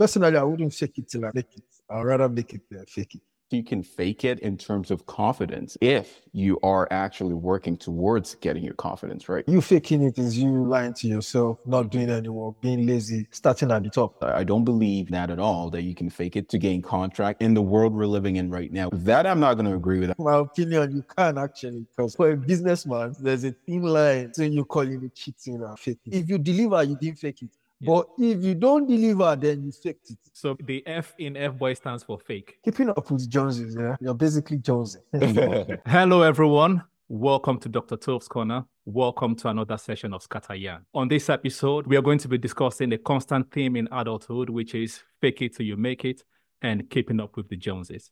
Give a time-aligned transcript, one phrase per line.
[0.00, 1.62] Personally, I wouldn't fake it till I make it.
[1.90, 3.20] I'd rather make it than fake it.
[3.50, 8.64] You can fake it in terms of confidence if you are actually working towards getting
[8.64, 9.44] your confidence right.
[9.46, 13.70] You faking it is you lying to yourself, not doing any work, being lazy, starting
[13.70, 14.24] at the top.
[14.24, 17.52] I don't believe that at all, that you can fake it to gain contract in
[17.52, 18.88] the world we're living in right now.
[18.92, 20.18] That I'm not going to agree with.
[20.18, 24.64] My opinion, you can actually, because for a businessman, there's a thin line between you
[24.64, 26.14] calling it cheating and faking.
[26.14, 27.50] If you deliver, you didn't fake it.
[27.82, 30.18] But if you don't deliver, then you faked it.
[30.34, 32.58] So the F in F boy stands for fake.
[32.62, 33.96] Keeping up with Joneses, yeah.
[34.00, 34.98] You're basically Jonesy.
[35.86, 36.84] Hello, everyone.
[37.08, 37.96] Welcome to Dr.
[37.96, 38.66] Toves Corner.
[38.84, 40.84] Welcome to another session of Scatter Yarn.
[40.92, 44.74] On this episode, we are going to be discussing a constant theme in adulthood, which
[44.74, 46.22] is fake it till you make it
[46.60, 48.10] and keeping up with the Joneses.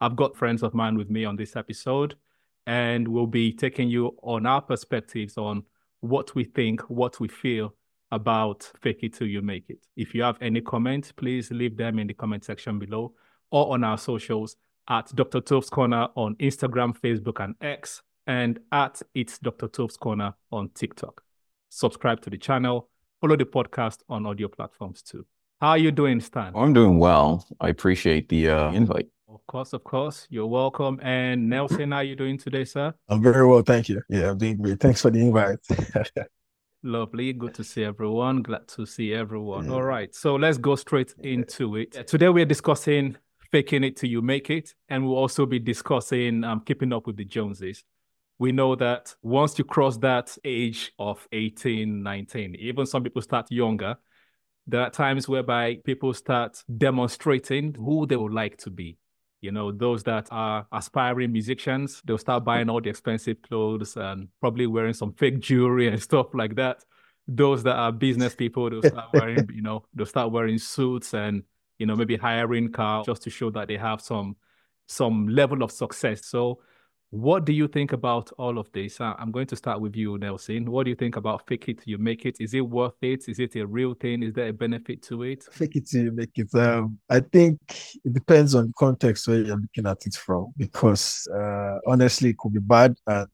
[0.00, 2.14] I've got friends of mine with me on this episode,
[2.68, 5.64] and we'll be taking you on our perspectives on
[5.98, 7.74] what we think, what we feel
[8.14, 9.86] about fake it till you make it.
[9.96, 13.14] If you have any comments, please leave them in the comment section below
[13.50, 14.56] or on our socials
[14.88, 15.40] at Dr.
[15.40, 19.68] Toves Corner on Instagram, Facebook, and X, and at It's Dr.
[19.68, 21.22] Toves Corner on TikTok.
[21.68, 22.88] Subscribe to the channel,
[23.20, 25.26] follow the podcast on audio platforms too.
[25.60, 26.52] How are you doing, Stan?
[26.54, 27.46] I'm doing well.
[27.60, 29.08] I appreciate the uh, invite.
[29.28, 30.26] Of course, of course.
[30.30, 31.00] You're welcome.
[31.02, 32.94] And Nelson, how are you doing today, sir?
[33.08, 34.02] I'm very well, thank you.
[34.08, 34.78] Yeah, I'm doing great.
[34.78, 35.58] Thanks for the invite.
[36.84, 37.32] Lovely.
[37.32, 38.42] Good to see everyone.
[38.42, 39.70] Glad to see everyone.
[39.70, 40.14] All right.
[40.14, 42.06] So let's go straight into it.
[42.06, 43.16] Today we're discussing
[43.50, 44.74] faking it till you make it.
[44.90, 47.84] And we'll also be discussing um, keeping up with the Joneses.
[48.38, 53.50] We know that once you cross that age of 18, 19, even some people start
[53.50, 53.96] younger,
[54.66, 58.98] there are times whereby people start demonstrating who they would like to be.
[59.44, 64.28] You know, those that are aspiring musicians, they'll start buying all the expensive clothes and
[64.40, 66.82] probably wearing some fake jewelry and stuff like that.
[67.28, 71.42] Those that are business people, they'll start wearing, you know, they'll start wearing suits and,
[71.78, 74.36] you know, maybe hiring cars just to show that they have some
[74.86, 76.26] some level of success.
[76.26, 76.60] So
[77.10, 79.00] what do you think about all of this?
[79.00, 80.70] I'm going to start with you, Nelson.
[80.70, 82.36] What do you think about fake it till you make it?
[82.40, 83.28] Is it worth it?
[83.28, 84.22] Is it a real thing?
[84.22, 85.44] Is there a benefit to it?
[85.44, 86.52] Fake it till you make it.
[86.54, 87.60] Um, I think
[88.04, 92.52] it depends on context where you're looking at it from, because uh, honestly, it could
[92.52, 93.28] be bad and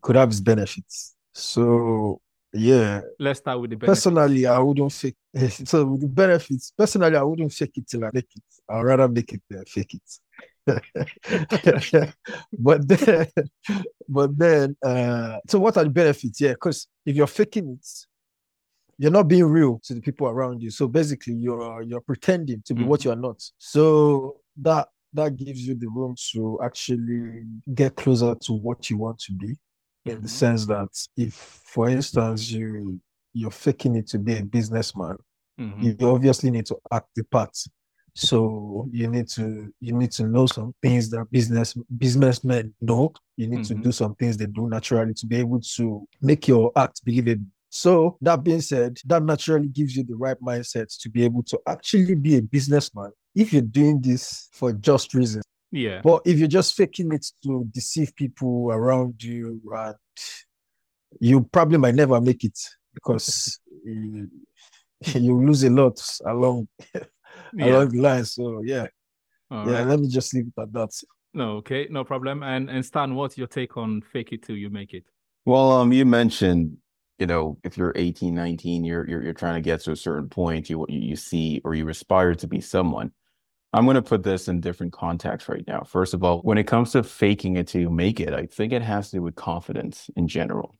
[0.00, 1.14] could have its benefits.
[1.32, 2.20] So
[2.54, 3.00] yeah.
[3.18, 4.04] Let's start with the benefits.
[4.04, 5.16] Personally, I wouldn't fake.
[5.66, 8.42] So with the benefits, personally, I wouldn't fake it till I make it.
[8.68, 10.20] I'd rather make it than fake it.
[12.58, 13.26] but then,
[14.08, 16.40] but then, uh, so what are the benefits?
[16.40, 17.86] Yeah, because if you're faking it,
[18.98, 20.70] you're not being real to the people around you.
[20.70, 22.86] So basically, you're you're pretending to be Mhm.
[22.86, 23.42] what you're not.
[23.58, 27.44] So that that gives you the room to actually
[27.74, 29.56] get closer to what you want to be,
[30.06, 30.30] in the Mhm.
[30.30, 33.00] sense that if, for instance, you
[33.32, 35.16] you're faking it to be a businessman,
[35.58, 36.00] Mhm.
[36.00, 37.56] you obviously need to act the part.
[38.16, 43.12] So you need to you need to know some things that business businessmen know.
[43.36, 43.82] You need to Mhm.
[43.82, 47.46] do some things they do naturally to be able to make your act believable.
[47.70, 51.58] So that being said, that naturally gives you the right mindset to be able to
[51.66, 55.44] actually be a businessman if you're doing this for just reasons.
[55.72, 56.00] Yeah.
[56.00, 59.96] But if you're just faking it to deceive people around you, and
[61.20, 62.56] you probably might never make it
[62.94, 64.30] because you,
[65.14, 66.68] you lose a lot along
[67.56, 67.66] yeah.
[67.66, 68.24] along the line.
[68.24, 68.86] So yeah,
[69.50, 69.78] All yeah.
[69.78, 69.86] right.
[69.86, 70.90] Let me just leave it at that.
[71.32, 72.42] No, okay, no problem.
[72.42, 75.04] And and Stan, what's your take on fake it till you make it?
[75.44, 76.78] Well, um, you mentioned,
[77.18, 80.28] you know, if you're 18, 19, you're you're, you're trying to get to a certain
[80.28, 83.12] point, you you you see or you aspire to be someone.
[83.74, 85.82] I'm going to put this in different context right now.
[85.82, 88.72] First of all, when it comes to faking it till you make it, I think
[88.72, 90.76] it has to do with confidence in general.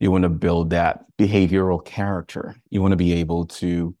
[0.00, 2.56] You want to build that behavioral character.
[2.70, 3.94] You want to be able to,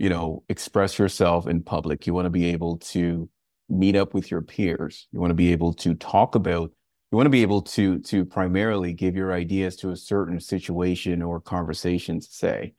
[0.00, 2.06] you know, express yourself in public.
[2.06, 3.28] You want to be able to
[3.68, 5.06] meet up with your peers.
[5.12, 6.72] You want to be able to talk about
[7.12, 11.22] you want to be able to to primarily give your ideas to a certain situation
[11.22, 12.72] or conversation to say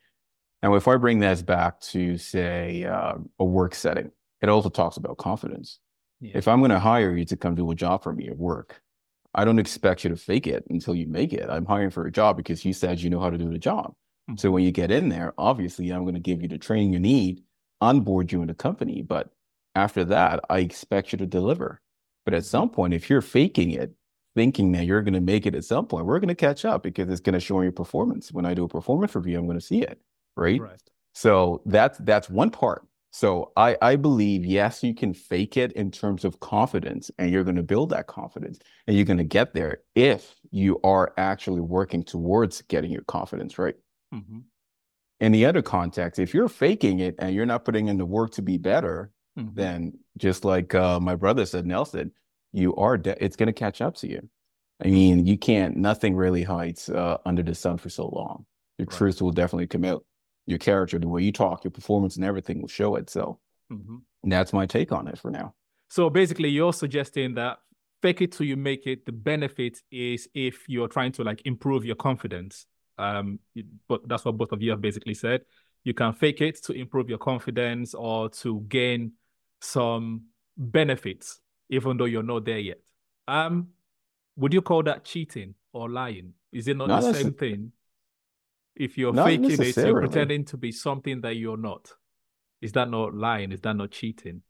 [0.64, 4.10] now if i bring this back to say uh, a work setting
[4.42, 5.80] it also talks about confidence
[6.22, 6.32] Yeah.
[6.36, 8.82] if i'm going to hire you to come do a job for me at work
[9.36, 12.12] i don't expect you to fake it until you make it i'm hiring for a
[12.12, 13.94] job because you said you know how to do the job
[14.38, 17.00] so when you get in there obviously i'm going to give you the training you
[17.00, 17.42] need
[17.80, 19.30] onboard you in the company but
[19.76, 21.82] after that i expect you to deliver
[22.26, 23.94] but at some point if you're faking it
[24.36, 26.84] thinking that you're going to make it at some point, we're going to catch up
[26.84, 28.32] because it's going to show in your performance.
[28.32, 30.00] When I do a performance review, I'm going to see it,
[30.36, 30.60] right?
[30.60, 30.82] Right.
[31.14, 32.88] So that's that's one part.
[33.12, 37.44] So I I believe yes, you can fake it in terms of confidence, and you're
[37.44, 41.62] going to build that confidence, and you're going to get there if you are actually
[41.62, 43.76] working towards getting your confidence right.
[44.14, 44.44] Mhm.
[45.20, 48.32] in the other context, if you're faking it and you're not putting in the work
[48.32, 49.54] to be better, Mhm.
[49.56, 52.12] then just like uh, my brother said, Nelson,
[52.52, 54.28] you are de- it's going to catch up to you.
[54.84, 55.78] I mean, you can't.
[55.78, 58.46] Nothing really hides uh, under the sun for so long.
[58.80, 58.98] Your Right.
[58.98, 60.04] truth will definitely come out.
[60.48, 63.10] Your character, the way you talk, your performance, and everything will show it.
[63.10, 63.40] So
[63.72, 64.02] Mhm.
[64.24, 65.54] that's my take on it for now.
[65.90, 67.60] So basically, you're suggesting that
[68.02, 69.06] fake it till you make it.
[69.06, 72.66] The benefit is if you're trying to like improve your confidence.
[73.02, 73.40] Um,
[73.88, 75.42] but that's what both of you have basically said.
[75.84, 79.14] You can fake it to improve your confidence or to gain
[79.62, 80.26] some
[80.56, 82.80] benefits, even though you're not there yet.
[83.28, 83.70] Um,
[84.36, 86.34] would you call that cheating or lying?
[86.52, 87.72] Is it not, Not the same thing?
[88.76, 91.92] If you're Not faking it, you're pretending to be something that you're not.
[92.62, 93.52] Is that not lying?
[93.52, 94.44] Is that not cheating?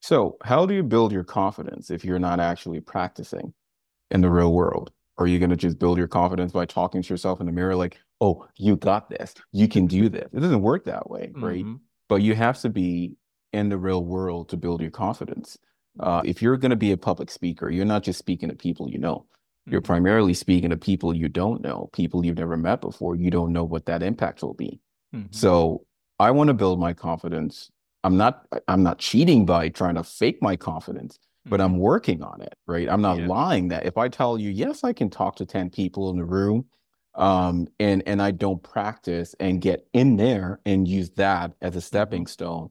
[0.00, 3.54] So, how do you build your confidence if you're not actually practicing
[4.10, 4.90] in the real world?
[5.18, 7.76] Are you going to just build your confidence by talking to yourself in the mirror,
[7.76, 10.28] like, oh, you got this, you can do this?
[10.32, 11.64] It doesn't work that way, right?
[11.64, 11.80] Mhm.
[12.08, 13.16] But you have to be
[13.52, 15.58] in the real world to build your confidence.
[16.00, 18.88] Uh, if you're going to be a public speaker, you're not just speaking to people
[18.90, 19.26] you know.
[19.66, 19.84] You're Mhm.
[19.84, 23.14] primarily speaking to people you don't know, people you've never met before.
[23.14, 24.80] You don't know what that impact will be.
[25.14, 25.32] Mhm.
[25.34, 25.84] So
[26.18, 27.70] I want to build my confidence.
[28.04, 32.40] I'm not I'm not cheating by trying to fake my confidence, but I'm working on
[32.40, 32.88] it, right?
[32.88, 33.26] I'm not Yeah.
[33.26, 36.24] lying that if I tell you, yes, I can talk to 10 people in the
[36.24, 36.66] room,
[37.14, 41.80] um, and and I don't practice and get in there and use that as a
[41.80, 42.70] stepping stone,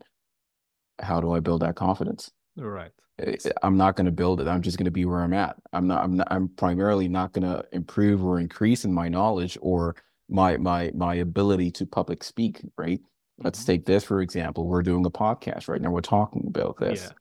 [1.00, 2.31] how do I build that confidence?
[2.56, 2.91] Right.
[3.19, 4.47] I- I'm not going to build it.
[4.47, 5.56] I'm just going to be where I'm at.
[5.73, 6.03] I'm not.
[6.03, 6.27] I'm not.
[6.31, 9.95] I'm primarily not going to improve or increase in my knowledge or
[10.29, 12.62] my my my ability to public speak.
[12.77, 13.00] Right.
[13.38, 13.65] Let's Mhm.
[13.68, 14.65] take this for example.
[14.68, 15.91] We're doing a podcast right now.
[15.91, 17.12] We're talking about this.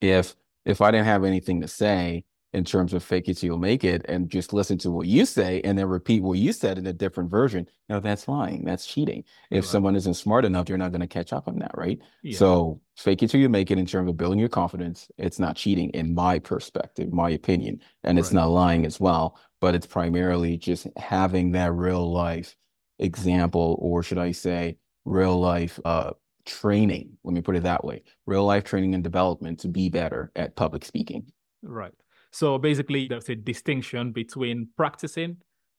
[0.00, 0.16] Yeah.
[0.20, 0.36] If
[0.68, 2.24] if I didn't have anything to say
[2.54, 5.26] in terms of fake it till you'll make it, and just listen to what you
[5.26, 8.64] say and then repeat what you said in a different version, now that's lying.
[8.64, 9.24] That's cheating.
[9.50, 9.70] If Right.
[9.70, 11.72] someone isn't smart enough, you're not going to catch up on that.
[11.76, 11.98] Right.
[12.22, 12.38] Yeah.
[12.38, 15.10] So fake it till you make it in terms of building your confidence.
[15.18, 17.82] It's not cheating in my perspective, my opinion.
[18.02, 22.56] And it's not lying as well, but it's primarily just having that real life
[22.98, 26.12] example, or should I say real life uh
[26.48, 27.16] training.
[27.24, 28.02] Let me put it that way.
[28.26, 31.22] Real life training and development to be better at public speaking.
[31.62, 31.92] Right.
[32.30, 35.36] So basically, there's a distinction between practicing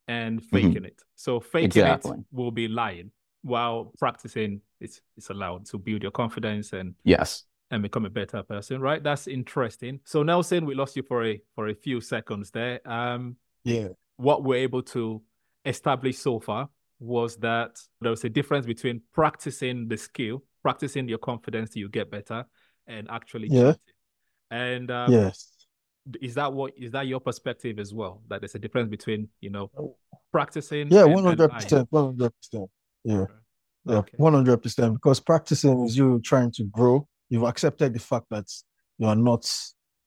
[0.08, 0.50] and Mhm.
[0.52, 1.02] faking it.
[1.16, 2.18] So faking Exactly.
[2.20, 3.12] it will be lying,
[3.42, 7.46] while practicing it's it's allowed to build your confidence and Yes.
[7.72, 8.82] and become a better person.
[8.82, 9.04] Right.
[9.04, 10.00] That's interesting.
[10.06, 12.80] So Nelson, we lost you for a for a few seconds there.
[12.98, 13.90] Um, Yeah.
[14.18, 15.22] what we're able to
[15.66, 16.70] establish so far
[17.00, 21.90] was that there was a difference between practicing the skill, practicing your confidence till you
[21.90, 22.46] get better,
[22.88, 23.74] and actually Yeah.
[24.52, 25.48] And um, yes.
[26.22, 28.24] is that what is that your perspective as well?
[28.30, 29.70] That there's a difference between you know
[30.32, 30.92] practicing.
[30.92, 32.70] Yeah, one hundred percent, one hundred percent.
[33.04, 33.26] Yeah,
[33.86, 34.94] yeah, one hundred percent.
[34.96, 37.08] Because practicing is you trying to grow.
[37.30, 38.48] You've accepted the fact that
[38.98, 39.52] you are not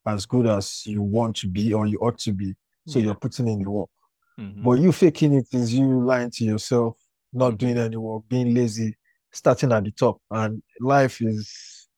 [0.05, 2.55] as good as you want to be or you ought to be.
[2.89, 3.07] So Yeah.
[3.07, 3.91] you're putting in the work.
[4.41, 4.65] Mhm.
[4.65, 6.97] But you faking it is you lying to yourself,
[7.33, 8.97] not doing any work, being lazy,
[9.33, 10.21] starting at the top.
[10.31, 11.89] And life is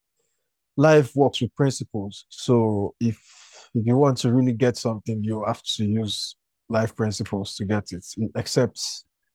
[0.76, 2.26] life works with principles.
[2.28, 3.18] So if
[3.74, 6.36] if you want to really get something, you have to use
[6.68, 8.06] life principles to get it.
[8.36, 8.80] Except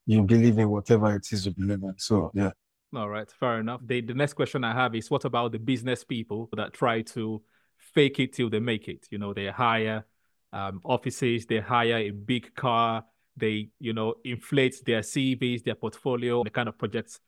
[0.05, 1.93] you believe in whatever it is you believe in.
[1.97, 2.51] So yeah.
[2.95, 3.81] All right, fair enough.
[3.85, 7.41] The the next question I have is what about the business people that try to
[7.77, 9.07] fake it till they make it?
[9.11, 10.05] You know, they hire
[10.51, 13.05] um, offices, they hire a big car,
[13.37, 17.19] they, you know, inflate their CVs, their portfolio, the kind of projects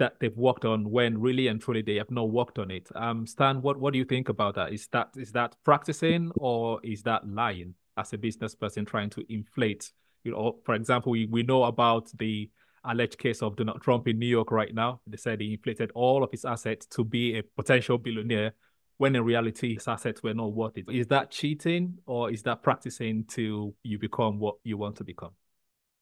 [0.00, 2.88] that they've worked on when really and truly they have not worked on it.
[2.96, 4.72] Um, Stan, what, what do you think about that?
[4.72, 9.24] Is that is that practicing or is that lying as a business person trying to
[9.32, 9.92] inflate?
[10.24, 12.50] You know, for example, we, we know about the
[12.84, 15.00] alleged case of Donald Trump in New York right now.
[15.06, 18.54] They said he inflated all of his assets to be a potential billionaire
[18.96, 20.86] when in reality his assets were not worth it.
[20.90, 25.32] Is that cheating or is that practicing till you become what you want to become?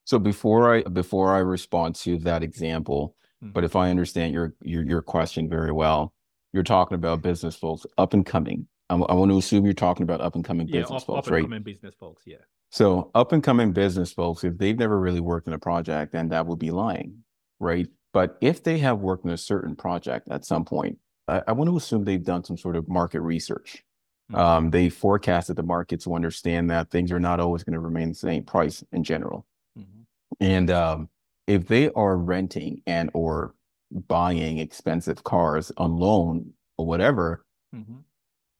[0.05, 4.85] So before I before I respond to that example, But if I understand your your
[4.85, 6.13] your question very well,
[6.53, 8.67] you're talking about business folks up and coming.
[8.91, 11.19] I, I want to assume you're talking about up and coming Yeah, business up, folks,
[11.19, 11.43] up and right?
[11.45, 12.23] coming business folks.
[12.27, 12.39] Yeah.
[12.71, 16.29] So up and coming business folks, if they've never really worked in a project, then
[16.31, 17.23] that would be lying,
[17.61, 17.87] right?
[18.13, 21.71] But if they have worked in a certain project at some point, I, I want
[21.71, 23.85] to assume they've done some sort of market research.
[24.33, 24.39] Mhm.
[24.39, 28.09] Um, they forecasted the market to understand that things are not always going to remain
[28.11, 29.47] the same price in general.
[29.79, 30.05] Mhm.
[30.41, 31.09] And um,
[31.49, 33.55] if they are renting and or
[33.91, 38.05] buying expensive cars on loan or whatever, Mhm.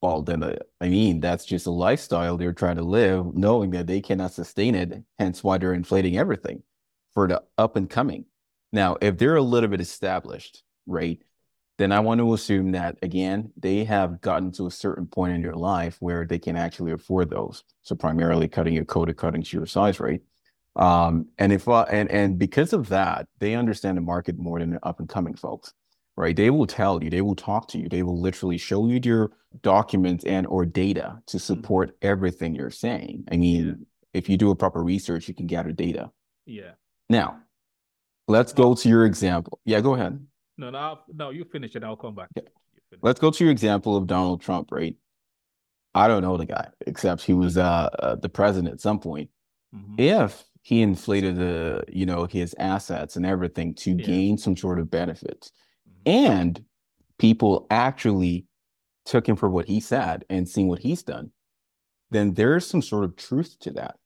[0.03, 3.87] well, then uh, I mean that's just a lifestyle they're trying to live, knowing that
[3.87, 5.05] they cannot sustain it.
[5.19, 6.63] Hence, why they're inflating everything
[7.15, 8.25] for the up and coming.
[8.73, 11.23] Now, if they're a little bit established, right,
[11.79, 15.43] then I want to assume that again, they have gotten to a certain point in
[15.43, 17.65] their life where they can actually afford those.
[17.83, 20.23] So primarily cutting your coat, cutting to your size, right?
[20.77, 24.71] Um, and if uh, and and because of that, they understand the market more than
[24.71, 25.75] the up and coming folks,
[26.17, 26.37] right?
[26.37, 29.33] They will tell you, they will talk to you, they will literally show you your
[29.63, 33.25] documents and or data to support everything you're saying.
[33.31, 36.11] I mean, if you do a proper research, you can gather data.
[36.47, 36.73] Yeah.
[37.09, 37.41] Now,
[38.27, 39.61] let's go to your example.
[39.65, 40.25] Yeah, go ahead.
[40.57, 41.31] No, no, no.
[41.31, 41.85] You finish it.
[41.85, 42.29] I'll come back.
[42.37, 42.43] Yeah.
[43.03, 44.97] Let's go to your example of Donald Trump, right?
[45.95, 49.31] I don't know the guy, except he was uh, uh the president at some point.
[49.75, 49.99] Mhm.
[49.99, 54.05] If he inflated the, you know, his assets and everything to Yeah.
[54.05, 55.51] gain some sort of benefit,
[55.89, 56.13] Mhm.
[56.13, 56.65] and
[57.17, 58.47] people actually
[59.07, 61.33] took him for what he said and seeing what he's done,
[62.11, 63.99] then there's some sort of truth to that.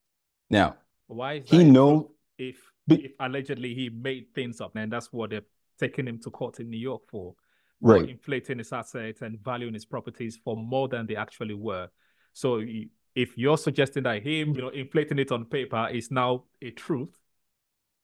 [0.50, 0.76] Now,
[1.08, 5.12] Why is he that know- if Be- if allegedly he made things up, and that's
[5.12, 5.46] what they're
[5.78, 7.34] taking him to court in New York for,
[7.80, 8.08] right?
[8.08, 11.90] inflating his assets and valuing his properties for more than they actually were.
[12.32, 12.60] So
[13.14, 17.18] if you're suggesting that him, you know, inflating it on paper is now a truth,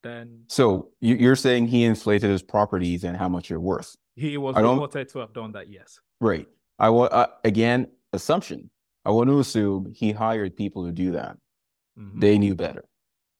[0.03, 3.95] then So you- you're saying he inflated his properties and how much you're worth.
[4.15, 5.69] he was reported to have done that.
[5.71, 5.99] Yes.
[6.19, 6.45] Right.
[6.77, 8.69] I want uh, again assumption.
[9.05, 11.37] I want to assume he hired people to do that.
[11.97, 12.19] Mhm.
[12.19, 12.83] They knew better.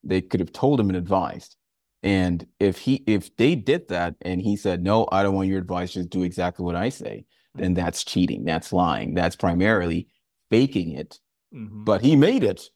[0.05, 1.57] They could have told him and advised.
[2.01, 5.59] And if he if they did that and he said, "No, I don't want your
[5.59, 8.45] advice, just do exactly what I say," then that's cheating.
[8.45, 9.13] That's lying.
[9.15, 10.07] That's primarily
[10.49, 11.19] faking it.
[11.53, 11.85] Mhm.
[11.85, 12.69] But he made it.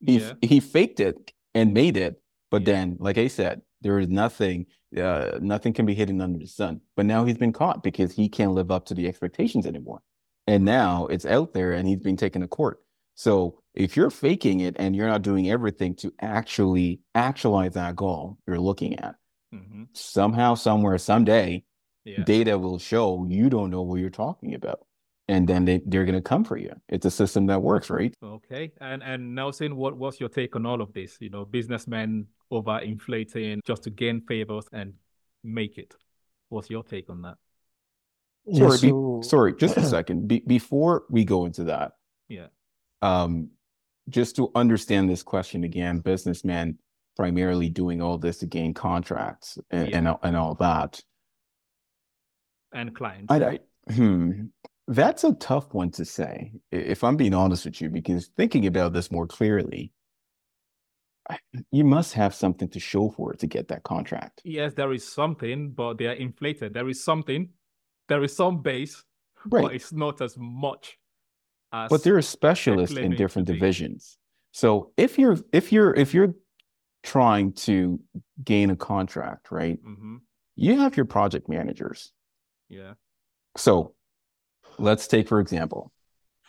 [0.00, 0.34] He yeah.
[0.42, 2.20] he faked it and made it.
[2.50, 2.72] But Yeah.
[2.74, 4.66] then, like I said, there is nothing.
[4.96, 6.80] Uh, nothing can be hidden under the sun.
[6.96, 10.02] But now he's been caught because he can't live up to the expectations anymore.
[10.46, 12.82] And now it's out there, and he's being taken to court.
[13.14, 18.38] So if you're faking it and you're not doing everything to actually actualize that goal
[18.46, 19.14] you're looking at,
[19.54, 19.86] Mhm.
[19.92, 21.64] somehow, somewhere, someday,
[22.04, 22.24] Yeah.
[22.24, 24.80] data will show you don't know what you're talking about.
[25.28, 26.72] And then they, they're going to come for you.
[26.88, 28.12] It's a system that works, right?
[28.22, 28.72] Okay.
[28.80, 31.16] And and Nelson, what what's your take on all of this?
[31.20, 34.94] You know, businessmen over inflating just to gain favors and
[35.44, 35.94] make it.
[36.48, 37.36] What's your take on that?
[38.46, 40.26] Yeah, Sorry, be- sorry, just a second.
[40.26, 41.92] Be- before we go into that,
[42.28, 42.48] Yeah.
[43.00, 43.50] um,
[44.08, 46.78] just to understand this question again, businessmen
[47.16, 49.98] primarily doing all this to gain contracts and Yeah.
[49.98, 51.00] and, all- and all that.
[52.72, 53.30] And clients.
[53.30, 53.58] I, I
[53.92, 54.46] hmm,
[54.88, 58.92] that's a tough one to say, if I'm being honest with you, because thinking about
[58.92, 59.92] this more clearly,
[61.70, 64.40] you must have something to show for it to get that contract.
[64.44, 66.74] Yes, there is something, but they are inflated.
[66.74, 67.48] There is something,
[68.08, 69.04] there is some base,
[69.50, 69.62] Right.
[69.62, 70.98] but it's not as much
[71.72, 74.18] as but there are specialists in different divisions.
[74.52, 76.34] So if you're if you're if you're
[77.02, 77.98] trying to
[78.44, 79.78] gain a contract, right?
[79.82, 80.16] hmm
[80.56, 82.12] You have your project managers.
[82.68, 82.94] Yeah.
[83.56, 83.94] So
[84.78, 85.92] let's take for example,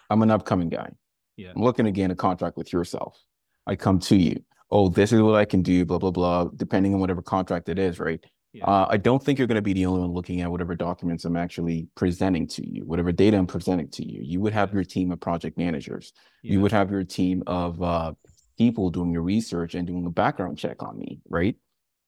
[0.10, 0.90] I'm an upcoming guy.
[1.36, 1.52] Yeah.
[1.56, 3.18] I'm looking to gain a contract with yourself.
[3.66, 4.44] I come to you.
[4.70, 7.80] Oh, this is what I can do, blah, blah, blah, depending on whatever contract it
[7.80, 8.24] is, right?
[8.54, 8.66] Yeah.
[8.66, 11.26] Uh, I don't think you're going to be the only one looking at whatever documents
[11.26, 14.22] I'm actually presenting to you, whatever data I'm presenting to you.
[14.24, 16.14] You would have your team of project managers.
[16.44, 16.54] yeah.
[16.54, 18.14] You would have your team of uh,
[18.58, 21.56] people doing your research and doing a background check on me, right?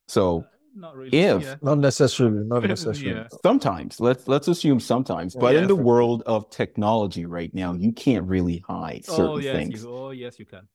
[0.08, 0.46] So
[0.76, 1.18] Not really.
[1.18, 1.56] if- yeah.
[1.62, 2.68] Not necessarily, not Yeah.
[2.68, 3.28] necessarily.
[3.44, 5.62] sometimes, let's let's assume sometimes, but Yeah.
[5.62, 9.56] in the world of technology right now, you can't really hide oh, certain Oh yes,
[9.56, 9.84] things.
[9.84, 9.90] you.
[9.90, 10.68] Oh yes, you can.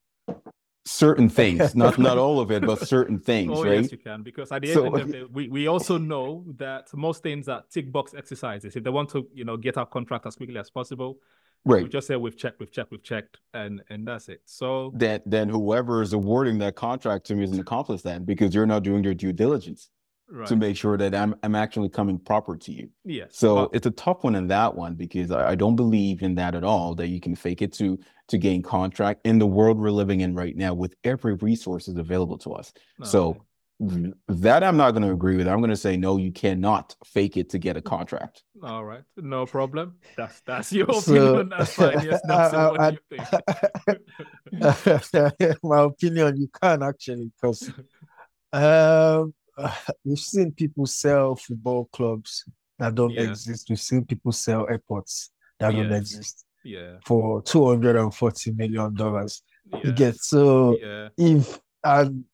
[0.87, 3.83] Certain things, not not all of it, but certain oh, things, Oh right?
[3.83, 4.23] yes, you can.
[4.23, 7.49] Because at the So- end of the day, we, we also know that most things
[7.49, 8.75] are tick box exercises.
[8.76, 11.19] If they want to, you know, get our contract as quickly as possible,
[11.64, 14.43] we just say we've checked, we've checked, we've checked, and and that's it.
[14.47, 18.55] So Then then whoever is awarding that contract to me is an accomplice then because
[18.55, 19.90] you're not doing your due diligence
[20.31, 20.47] right.
[20.47, 22.88] to make sure that I'm I'm actually coming proper to you.
[23.05, 23.26] Yeah.
[23.31, 26.35] So but- it's a tough one in that one because I, I don't believe in
[26.37, 27.99] that at all, that you can fake it to
[28.29, 32.38] to gain contract in the world we're living in right now with every resources available
[32.38, 32.73] to us.
[33.02, 33.45] So
[33.80, 35.49] that I'm not going to agree with.
[35.49, 38.42] I'm going to say no, you cannot fake it to get a contract.
[38.62, 39.96] all right, no problem.
[40.16, 41.49] That's that's your So- opinion.
[41.49, 42.00] That's fine.
[42.04, 42.99] Yes, Nelson, I- what I-
[44.52, 45.58] you?
[45.62, 47.70] My opinion, you can actually, because
[48.52, 49.32] um,
[50.04, 52.44] we've seen people sell football clubs
[52.78, 53.22] that don't Yeah.
[53.30, 53.68] exist.
[53.70, 58.94] We've seen people sell airports that don't exist yeah, for two hundred and forty million
[58.94, 59.42] dollars.
[59.72, 61.08] yeah, You get so yeah.
[61.16, 62.25] if and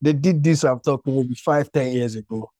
[0.00, 2.50] they did this, I'm talking maybe five, ten years ago.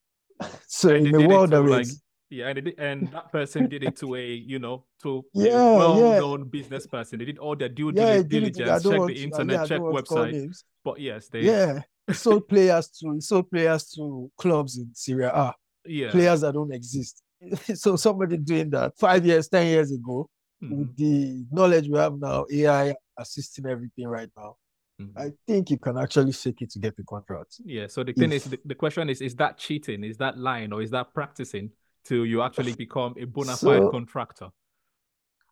[0.66, 1.86] So And in the world of like,
[2.28, 5.78] Yeah, and, did- and that person did it to a, you know, to Yeah, a
[5.78, 7.18] well-known business person.
[7.20, 8.60] They did all their due yeah, dili- it did it.
[8.60, 10.32] I diligence, check the internet, yeah, check don't want to call website.
[10.32, 10.64] names.
[10.84, 15.54] But yes, they Yeah, sold players to sold players to clubs in Serie A,
[15.86, 16.10] Yeah.
[16.10, 17.22] players that don't exist.
[17.74, 20.28] so somebody doing that five years, ten years ago,
[20.62, 24.56] Mhm, with the knowledge we have now, AI assisting everything right now,
[25.00, 25.12] mhm.
[25.16, 27.60] I think you can actually fake it to get the contract.
[27.64, 27.86] Yeah.
[27.88, 30.04] So the thing is, the, the question is, is that cheating?
[30.04, 31.70] Is that lying, or is that practicing
[32.04, 34.48] till you actually become a bona fide So- contractor?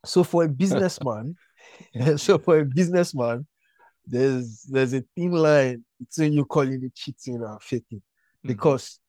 [0.05, 1.37] So for a businessman,
[2.17, 3.47] so for a businessman,
[4.07, 8.03] there's there's a thin line between you calling it cheating and faking.
[8.45, 9.01] Mhm, Because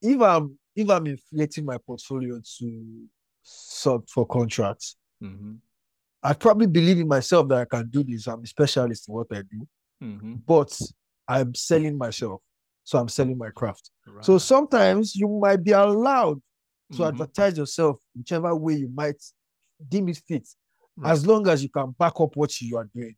[0.00, 3.06] if I'm if I'm inflating my portfolio to
[3.42, 5.58] sub for contracts, mhm,
[6.22, 8.26] I probably believe in myself that I can do this.
[8.26, 9.66] I'm a specialist in what I do,
[10.02, 10.42] mhm.
[10.46, 10.78] but
[11.26, 12.42] I'm selling myself.
[12.84, 13.90] So I'm selling my craft.
[14.22, 16.42] So sometimes you might be allowed
[16.92, 19.22] to Mhm, advertise yourself whichever way you might
[19.88, 20.46] deem it fit,
[20.96, 21.12] Right.
[21.12, 23.16] as long as you can back up what you are doing.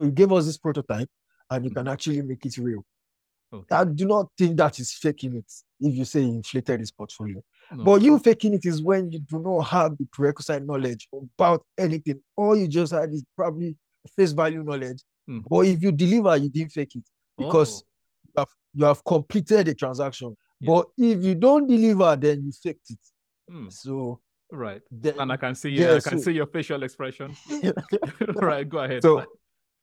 [0.00, 1.08] You gave us this prototype
[1.50, 1.92] and you can Mhm.
[1.92, 2.84] actually make it real.
[3.52, 3.74] Okay.
[3.76, 7.42] I do not think that is faking it if you say inflated his portfolio.
[7.72, 7.84] No.
[7.84, 11.08] But you faking it is when you do not have the prerequisite knowledge
[11.38, 12.20] about anything.
[12.36, 13.76] All you just had is probably
[14.16, 15.02] face value knowledge.
[15.28, 15.44] Mhm.
[15.48, 17.04] But if you deliver, you didn't fake it
[17.38, 17.86] because Oh,
[18.26, 20.36] you, have, you have completed the transaction.
[20.60, 20.66] Yeah.
[20.66, 22.98] But if you don't deliver, then you faked it.
[23.50, 24.82] mm, So right.
[24.90, 27.36] then, And I can see, Yeah, I can so- see your facial expression.
[28.34, 28.68] right.
[28.68, 29.02] Go ahead.
[29.02, 29.24] So,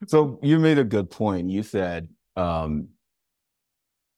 [0.08, 1.50] so you made a good point.
[1.50, 2.90] You said um,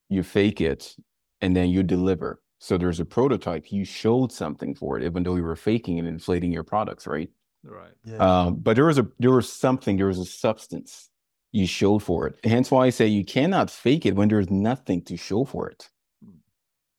[0.09, 0.95] you fake it
[1.41, 2.41] and then you deliver.
[2.60, 3.72] So there's a prototype.
[3.72, 7.30] You showed something for it, even though you were faking and inflating your products, right?
[7.63, 7.94] right.
[8.04, 8.18] yeah.
[8.18, 11.10] Um, but there was a there was something, there was a substance
[11.51, 12.39] you showed for it.
[12.44, 15.89] Hence why I say you cannot fake it when there's nothing to show for it.
[16.24, 16.34] Mm.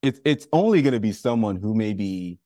[0.03, 2.39] It's it's only going to be someone who may be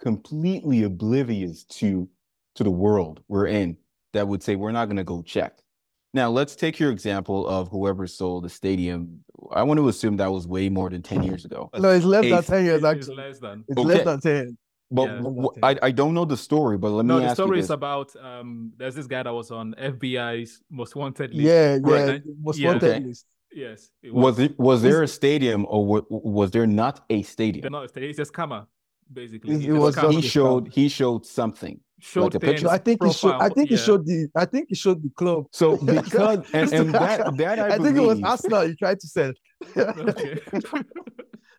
[0.00, 2.08] completely oblivious to
[2.54, 3.76] to the world we're in
[4.14, 5.58] that would say we're not going to go check.
[6.16, 9.20] Now let's take your example of whoever sold the stadium.
[9.52, 11.68] I want to assume that was way more than ten years ago.
[11.78, 13.16] no, it's less than 10 years, It- it's actually.
[13.16, 13.64] less than.
[13.68, 13.88] It's Okay.
[13.88, 14.52] less than 10 years.
[14.90, 15.16] But Yeah.
[15.18, 16.76] w- I I don't know the story.
[16.78, 18.72] But let No, me the ask you story is about um.
[18.78, 21.44] There's this guy that was on FBI's most wanted list.
[21.50, 22.18] Yeah, yeah.
[22.48, 22.68] Most Yeah.
[22.70, 23.00] wanted Okay.
[23.08, 23.26] list.
[23.52, 23.90] Yes.
[24.02, 27.62] It Was it was there a stadium or wa- was there not a stadium?
[27.62, 27.72] They're stadium?
[27.72, 28.08] not.
[28.10, 28.62] It's just scammer,
[29.12, 29.54] basically.
[29.56, 29.94] It- it was.
[29.96, 31.80] He just- showed he showed something.
[31.98, 32.68] showed like a picture.
[32.68, 33.28] I think he showed.
[33.28, 34.28] I profile, think he showed the.
[34.36, 35.46] I think he showed the club.
[35.52, 38.62] So because and, and that that I, I think it was Arsenal.
[38.68, 39.32] He tried to sell,
[39.76, 40.38] Okay.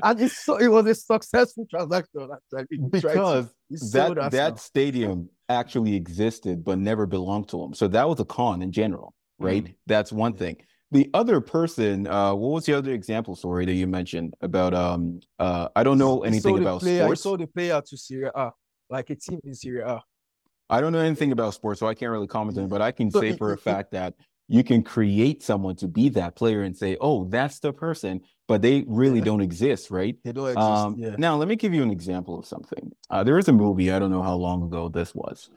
[0.04, 2.28] and it's so it was a successful transaction.
[2.32, 7.74] Actually, He tried to- because that that stadium actually existed but never belonged to him.
[7.74, 9.66] So that was a con in general, right?
[9.66, 9.76] Mm.
[9.88, 10.40] That's one Yeah.
[10.40, 10.58] thing.
[10.92, 14.74] The other person, uh, what was the other example story that you mentioned about?
[14.74, 17.20] Um, uh, I don't know anything about player, sports.
[17.22, 18.52] He sold the player to Serie A,
[18.90, 20.02] like a team in Syria
[20.70, 22.70] I don't know anything about sports, so I can't really comment on it.
[22.70, 24.16] But I can So say it- for a it- fact that
[24.50, 28.20] you can create someone to be that player and say, "Oh, that's the person,"
[28.50, 30.18] but they really don't exist, right?
[30.26, 30.60] They don't exist.
[30.62, 31.16] Um, yeah.
[31.18, 32.92] Now, let me give you an example of something.
[33.10, 35.50] Uh, there is a movie, I don't know how long ago this was.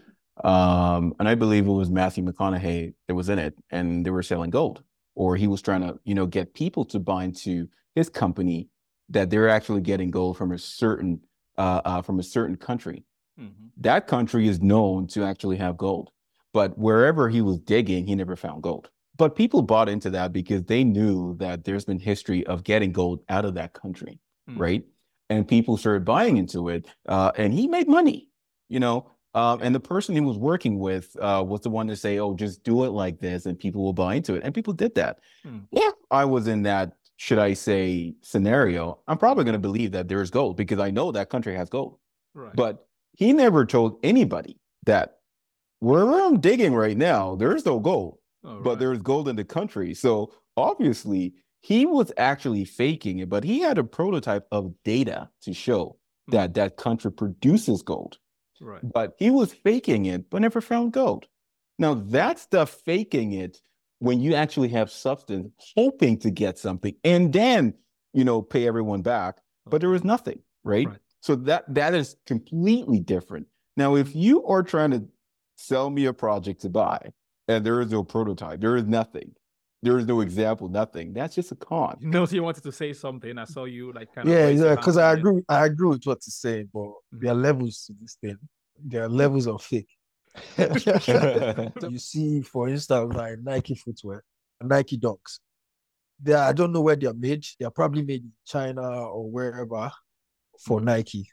[0.45, 4.23] Um, and I believe it was Matthew McConaughey that was in it, and they were
[4.23, 4.83] selling gold,
[5.15, 8.69] or he was trying to, you know, get people to buy into his company
[9.09, 11.21] that they're actually getting gold from a certain,
[11.59, 13.05] uh, uh, from a certain country.
[13.39, 13.71] Mhm.
[13.79, 16.11] That country is known to actually have gold,
[16.53, 18.91] but wherever he was digging, he never found gold.
[19.17, 23.23] But people bought into that because they knew that there's been history of getting gold
[23.29, 24.59] out of that country Mm.
[24.59, 24.85] right?
[25.29, 28.29] And people started buying into it, uh, and he made money,
[28.69, 29.11] you know.
[29.35, 32.35] Um, and the person he was working with uh, was the one to say, "Oh,
[32.35, 35.21] just do it like this, and people will buy into it." And people did that.
[35.45, 35.59] Hmm.
[35.73, 40.09] If I was in that, should I say, scenario, I'm probably going to believe that
[40.09, 41.99] there's gold because I know that country has gold.
[42.35, 42.55] Right.
[42.57, 45.19] But he never told anybody that
[45.81, 49.95] wherever I'm digging right now, there's no gold All but there's gold in the country.
[49.95, 55.53] So obviously he was actually faking it, but he had a prototype of data to
[55.53, 56.33] show Hmm.
[56.37, 58.19] that that country produces gold.
[58.61, 58.81] Right.
[58.93, 61.27] But he was faking it, but never found gold.
[61.79, 63.61] Now that's the faking it
[63.99, 67.75] when you actually have substance, hoping to get something, and then
[68.13, 69.39] you know pay everyone back.
[69.67, 70.89] But there was nothing, right?
[70.89, 70.99] Right.
[71.21, 73.47] So that that is completely different.
[73.77, 75.05] Now, if you are trying to
[75.57, 77.13] sell me a project to buy,
[77.49, 79.33] and there is no prototype, there is nothing,
[79.83, 81.13] there is no example, nothing.
[81.13, 81.97] That's just a con.
[82.01, 83.39] You know, you wanted to say something.
[83.39, 84.35] I saw you like kind of.
[84.35, 85.43] Yeah, raise yeah, because I agree.
[85.49, 87.19] I agree with what you're saying, but mm-hmm.
[87.21, 88.39] there are levels to this thing.
[88.83, 89.89] There are levels of fake.
[90.59, 94.23] you see, for instance, like Nike footwear,
[94.63, 95.41] Nike Dunks.
[96.23, 97.47] They are, I don't know where they are made.
[97.59, 99.91] They are probably made in China or wherever
[100.59, 100.87] for mm-hmm.
[100.87, 101.31] Nike.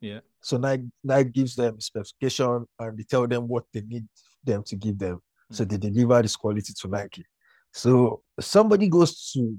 [0.00, 0.20] Yeah.
[0.40, 4.06] So Nike, Nike gives them specification and they tell them what they need
[4.44, 5.20] them to give them.
[5.50, 5.76] So mm-hmm.
[5.76, 7.24] they deliver this quality to Nike.
[7.72, 9.56] So somebody goes to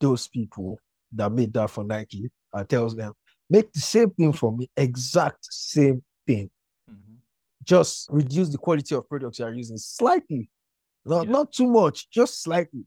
[0.00, 0.78] those people
[1.12, 3.12] that made that for Nike and tells them,
[3.48, 6.50] make the same thing for me, exact same thing.
[6.90, 7.16] Mhm.
[7.64, 10.48] Just reduce the quality of products you are using slightly.
[11.04, 11.32] Not, Yeah.
[11.32, 12.84] not too much, just slightly.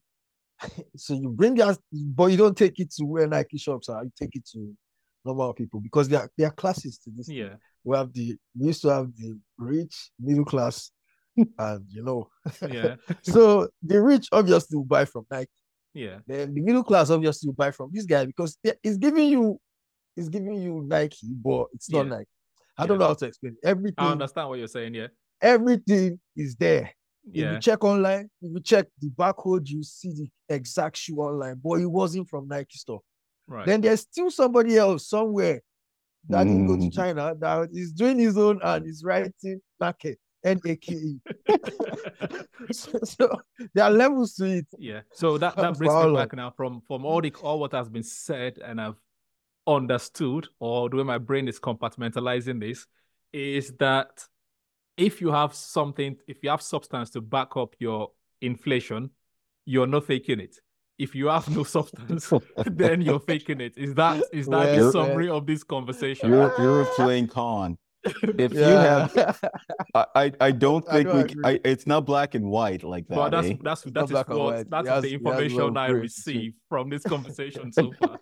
[0.95, 4.03] so you bring that, but you don't take it to where Nike shops are.
[4.03, 4.75] You take it to
[5.25, 7.27] normal people because they are they are classes to this.
[7.27, 7.37] thing.
[7.37, 7.55] Yeah.
[7.83, 10.91] We have the we used to have the rich, middle class,
[11.57, 12.29] and you know.
[12.69, 12.95] Yeah.
[13.21, 15.49] so the rich obviously will buy from Nike.
[15.93, 16.19] Yeah.
[16.27, 19.59] Then the middle class obviously will buy from this guy because they- it's giving you
[20.15, 22.17] it's giving you Nike, but it's not Yeah.
[22.17, 22.29] Nike.
[22.77, 23.53] I don't know how to explain.
[23.61, 23.67] it.
[23.67, 24.93] Everything, I understand what you're saying.
[24.95, 25.07] Yeah.
[25.41, 26.91] everything is there.
[27.25, 31.59] If you check online, if you check the barcode, you see the exact shoe online,
[31.63, 33.01] but it wasn't from Nike store.
[33.47, 33.65] Right.
[33.65, 35.61] Then there's still somebody else somewhere
[36.29, 36.93] that didn't go to Mm.
[36.93, 39.61] China that is doing his own and is writing
[40.45, 41.19] Nake, N-A-K-E.
[42.71, 43.41] so, so
[43.73, 44.67] there are levels to it.
[44.77, 45.01] Yeah.
[45.13, 47.89] So that, that brings how me back now from from all the all what has
[47.89, 48.99] been said and I've
[49.67, 52.85] understood, or the way my brain is compartmentalizing this,
[53.31, 54.25] is that
[54.97, 59.09] if you have something, if you have substance to back up your inflation,
[59.65, 60.57] you're not faking it.
[60.99, 62.31] If you have no substance,
[62.65, 63.77] then you're faking it.
[63.77, 66.29] Is that is that the summary of this conversation?
[66.29, 67.77] You're you're playing con.
[68.37, 69.15] If you have,
[69.95, 71.21] I I, I don't I think don't we.
[71.23, 71.41] agree.
[71.45, 73.15] I, it's not black and white like that.
[73.15, 73.55] But that's eh?
[73.63, 76.55] that's not that is black what that's It has- the information long I grades, received
[76.69, 78.19] from this conversation so far.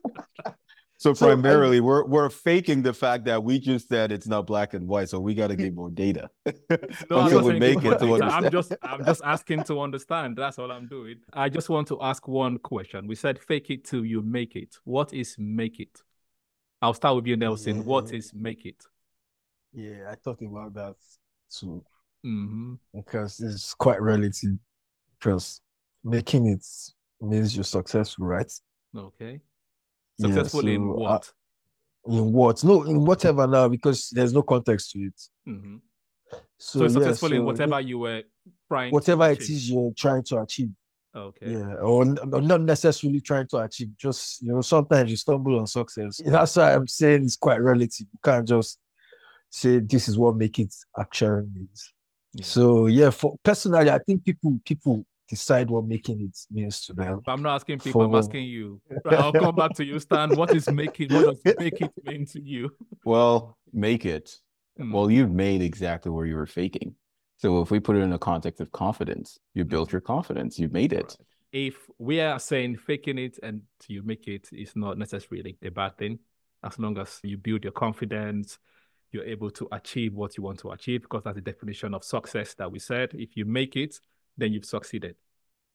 [0.98, 4.46] So So, I- primarily, we're we're faking the fact that we just said it's not
[4.46, 6.30] black and white, so we got to get more data
[7.10, 8.22] No, I'm until we make it to more.
[8.24, 10.38] I'm just I'm just asking to understand.
[10.38, 11.18] That's all I'm doing.
[11.34, 13.08] I just want to ask one question.
[13.08, 14.78] We said fake it till you make it.
[14.84, 16.04] What is make it?
[16.84, 17.84] I'll start with you, Nelson.
[17.84, 18.18] What Yeah.
[18.20, 18.86] is make it?
[19.74, 20.96] Yeah, I thought about that
[21.50, 21.84] too
[22.24, 24.58] hmm because it's quite relative.
[25.18, 25.62] Because
[26.04, 26.66] making it
[27.20, 28.52] means you're successful, right?
[28.96, 29.40] Okay.
[30.20, 31.32] Successful in so, uh, what?
[32.08, 32.64] in what?
[32.64, 35.22] No, in whatever now, because there's no context to it.
[35.46, 35.78] hmm
[36.58, 38.24] So, So, yeah, successful in so whatever you were
[38.68, 38.92] trying.
[38.92, 39.62] whatever it achieve.
[39.64, 40.70] you're trying to achieve.
[41.16, 41.52] Okay.
[41.52, 42.04] Yeah, or,
[42.34, 43.90] or not necessarily trying to achieve.
[43.98, 46.22] Just you know, sometimes you stumble on success.
[46.24, 48.08] That's why I'm saying it's quite relative.
[48.12, 48.80] You can't just
[49.52, 51.94] say this is what make it actually means.
[52.34, 52.46] Yeah.
[52.46, 57.22] So yeah, for personally, I think people people decide what making it means to them.
[57.26, 58.02] But I'm not asking people.
[58.02, 58.82] I'm asking you.
[59.10, 60.36] I'll come back to you, Stan.
[60.36, 61.14] What is making?
[61.14, 62.72] What does make it mean to you?
[63.06, 64.38] Well, make it.
[64.80, 64.94] Mm.
[64.94, 66.96] Well, you've made exactly where you were faking.
[67.38, 70.60] So if we put it in the context of confidence, you built your confidence.
[70.60, 71.16] You made it.
[71.18, 71.28] Right.
[71.54, 75.98] If we are saying faking it and you make it is not necessarily a bad
[75.98, 76.20] thing,
[76.64, 78.60] as long as you build your confidence,
[79.12, 82.54] you're able to achieve what you want to achieve, because that's the definition of success
[82.56, 83.12] that we said.
[83.14, 84.00] If you make it,
[84.38, 85.16] then you've succeeded.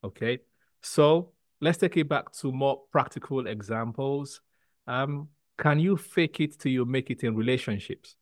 [0.03, 0.39] Okay.
[0.81, 4.41] So let's take it back to more practical examples.
[4.85, 8.15] Um, can you fake it till you make it in relationships?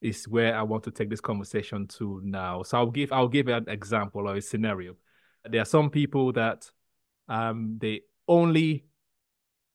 [0.00, 2.62] Is where I want to take this conversation to now.
[2.62, 4.96] So I'll give I'll give an example or a scenario
[5.48, 6.70] there are some people that
[7.28, 8.84] um they only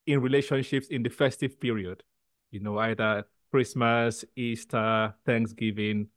[0.05, 2.03] in relationships in the festive period
[2.51, 6.07] you know either christmas easter thanksgiving.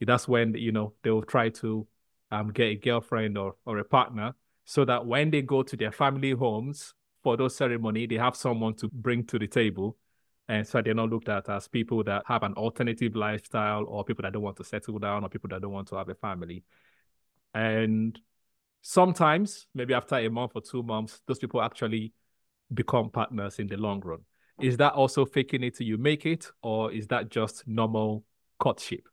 [0.00, 1.86] That's when you know they will try to
[2.30, 5.92] um get a girlfriend or or a partner so that when they go to their
[5.92, 9.96] family homes for those ceremony they have someone to bring to the table.
[10.48, 14.22] And so they're not looked at as people that have an alternative lifestyle or people
[14.22, 16.64] that don't want to settle down or people that don't want to have a family.
[17.54, 18.18] And
[18.82, 22.12] sometimes maybe after a month or two months those people actually
[22.72, 24.20] become partners in the long run
[24.62, 28.24] is that also faking it till you make it or is that just normal
[28.58, 29.08] courtship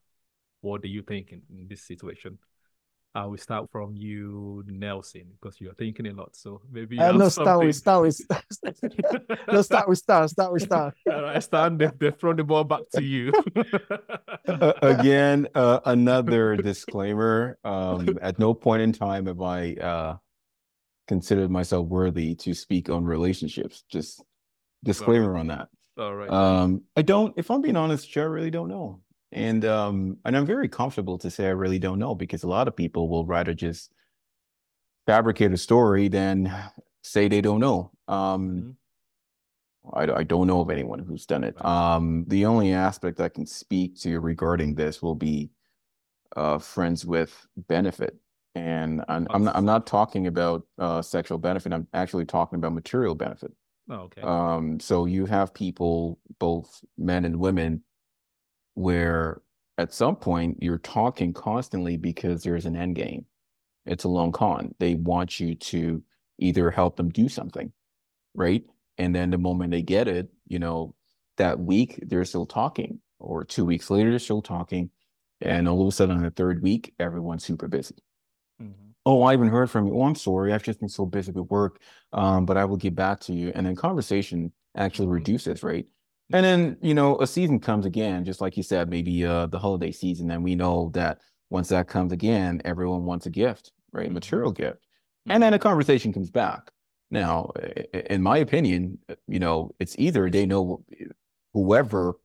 [0.62, 2.38] what do you think in, in this situation
[3.16, 6.36] I will start from you, Nelson, because you're thinking a lot.
[6.36, 8.12] So maybe you Uh, have no, start with something.
[8.22, 10.94] start with no start with start start with start.
[11.12, 13.34] All right, Stan, they, they throw the ball back to you.
[14.48, 17.58] Uh, again, uh, another disclaimer.
[17.66, 20.18] Um, at no point in time have I uh,
[21.08, 23.84] considered myself worthy to speak on relationships.
[23.90, 24.24] Just
[24.88, 25.70] disclaimer on that.
[25.98, 26.30] All right.
[26.30, 29.02] Um, I don't, if I'm being honest, Joe, I really don't know.
[29.32, 32.68] And um, and I'm very comfortable to say I really don't know because a lot
[32.68, 33.92] of people will rather just
[35.06, 36.54] fabricate a story than
[37.04, 37.92] say they don't know.
[38.08, 38.78] Um,
[39.94, 41.64] I, I don't know of anyone who's done it.
[41.64, 45.50] Um, the only aspect I can speak to regarding this will be
[46.36, 48.16] uh, friends with benefit.
[48.56, 51.74] And I'm, I'm, not, I'm not talking about uh, sexual benefit.
[51.74, 53.52] I'm actually talking about material benefit.
[53.90, 54.22] Oh, okay.
[54.22, 57.84] Um, so you have people, both men and women,
[58.74, 59.42] where
[59.78, 63.26] at some point you're talking constantly because there's an end game.
[63.86, 64.76] It's a long con.
[64.80, 66.04] They want you to
[66.40, 67.72] either help them do something,
[68.36, 68.64] right?
[68.98, 70.94] And then the moment they get it, you know,
[71.38, 74.90] that week they're still talking, or two weeks later they're still talking,
[75.42, 77.96] and all of a sudden on the third week, everyone's super busy.
[79.08, 79.94] Oh, I haven't heard from you.
[79.98, 80.54] Oh, I'm sorry.
[80.54, 81.82] I've just been so busy with work.
[82.14, 83.54] Um, but I will get back to you.
[83.56, 85.12] And then conversation actually Mhm.
[85.14, 85.88] reduces, right?
[86.34, 89.60] And then, you know, a season comes again, just like you said, maybe uh the
[89.60, 90.32] holiday season.
[90.32, 94.10] And we know that once that comes again, everyone wants a gift, right?
[94.10, 94.14] Mhm.
[94.14, 94.88] Material gift.
[95.30, 96.72] And then a conversation comes back.
[97.12, 97.52] Now,
[97.94, 100.86] in my opinion, uh, you know, it's either they know
[101.54, 102.20] whoever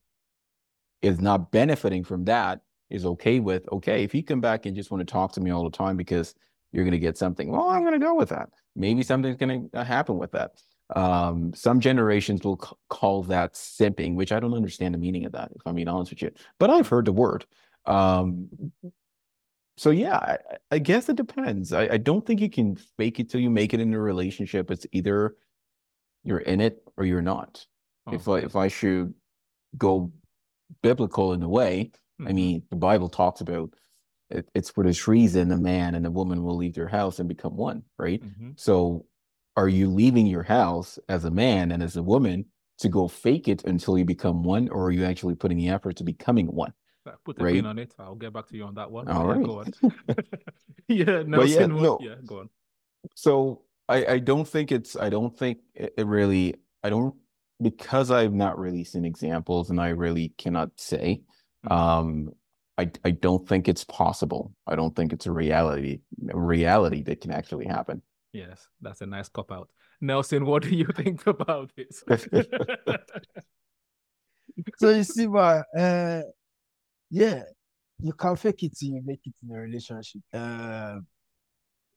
[1.02, 4.90] is not benefiting from that is okay with, okay, if you come back and just
[4.90, 6.34] want to talk to me all the time because
[6.72, 8.48] you're going to get something, well, I'm going to go with that.
[8.74, 10.52] Maybe something's going to happen with that.
[10.94, 15.32] Um, some generations will c- call that simping, which I don't understand the meaning of
[15.32, 16.30] that, if I'm being honest with you.
[16.58, 17.44] But I've heard the word.
[17.86, 18.48] Um,
[19.76, 20.38] so yeah, I,
[20.70, 21.72] I- guess it depends.
[21.72, 24.70] I, I don't think you can fake it till you make it in a relationship.
[24.70, 25.36] It's either
[26.24, 27.66] you're in it or you're not.
[28.10, 29.14] If I if I should
[29.78, 30.12] go
[30.82, 32.34] biblical in a way, I Mhm.
[32.34, 33.74] mean, the Bible talks about
[34.32, 37.28] it, it's for this reason a man and a woman will leave their house and
[37.28, 38.22] become one, right?
[38.22, 38.58] Mhm.
[38.58, 39.06] So
[39.56, 42.46] are you leaving your house as a man and as a woman
[42.78, 45.96] to go fake it until you become one, or are you actually putting the effort
[45.96, 46.72] to becoming one?
[47.24, 47.54] Put a Right.
[47.54, 47.94] pin on it.
[47.98, 49.08] I'll get back to you on that one.
[49.08, 49.44] All yeah, right.
[49.44, 49.72] go on.
[50.88, 51.98] yeah, But yeah, no.
[52.00, 52.48] Yeah, go on.
[53.14, 57.14] So I, I don't think it's I don't think it, really I don't
[57.60, 61.22] because I've not really seen examples and I really cannot say
[61.64, 61.72] Mhm.
[61.72, 62.30] um
[62.78, 64.52] I I don't think it's possible.
[64.66, 68.02] I don't think it's a reality a reality that can actually happen.
[68.32, 69.68] Yes, that's a nice cop out.
[70.00, 72.02] Nelson, what do you think about this?
[74.78, 76.22] So you see, my uh,
[77.10, 77.42] yeah,
[78.00, 80.20] you can fake it till you make it in a relationship.
[80.32, 80.98] Uh,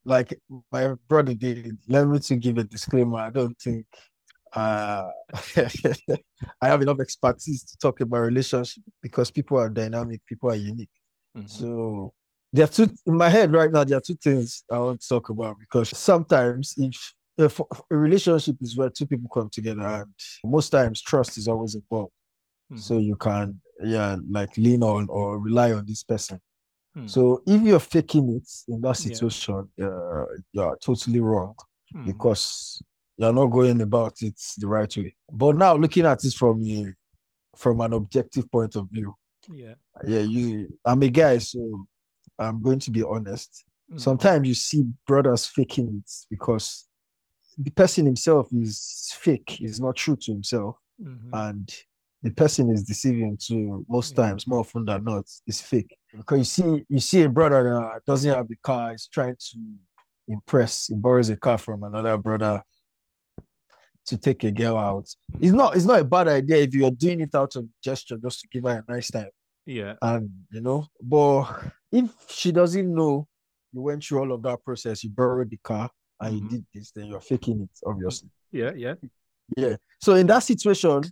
[0.06, 0.40] like
[0.72, 1.78] my brother did.
[1.88, 3.18] Let me to give a disclaimer.
[3.18, 3.86] I don't think
[4.56, 5.10] uh,
[6.62, 10.90] I have enough expertise to talk about relationship because people are dynamic, people are unique.
[11.38, 11.50] Mhm.
[11.50, 12.14] So
[12.54, 13.84] there are two in my head right now.
[13.84, 18.56] There are two things I want to talk about because sometimes if if a relationship
[18.62, 20.14] is where two people come together, and
[20.46, 22.14] most times trust is always involved
[22.72, 22.80] Mhm.
[22.80, 26.40] so you can yeah like lean on or rely on this person
[26.96, 27.08] Hmm.
[27.08, 29.08] so if you're faking it in that Yeah.
[29.10, 31.54] situation uh, you're totally wrong
[31.94, 32.06] Mhm.
[32.06, 32.82] because
[33.18, 36.94] you're not going about it the right way but now looking at it from a,
[37.56, 39.14] from an objective point of view
[39.54, 39.74] yeah.
[40.08, 41.86] yeah you i'm a guy so
[42.40, 44.00] i'm going to be honest Mhm.
[44.02, 46.88] sometimes you see brothers faking it because
[47.60, 51.30] the person himself is fake he's not true to himself Mhm.
[51.34, 51.72] and
[52.24, 54.24] the person is deceiving too most Yeah.
[54.26, 58.02] times more often than not it's fake because you see you see a brother that
[58.08, 59.58] doesn't have the car is trying to
[60.28, 62.64] impress he borrows a car from another brother
[64.06, 65.08] to take a girl out
[65.40, 68.42] it's not it's not a bad idea if you're doing it out of gesture just
[68.42, 69.30] to give her a nice time
[69.66, 69.96] Yeah.
[70.02, 71.46] and you know but
[71.92, 73.28] if she doesn't know
[73.74, 75.90] you went through all of that process you borrowed the car
[76.22, 76.42] and Mhm.
[76.42, 78.72] you did this then you're faking it obviously Yeah.
[78.76, 78.96] Yeah.
[79.58, 79.76] yeah.
[80.02, 81.04] So in that situation,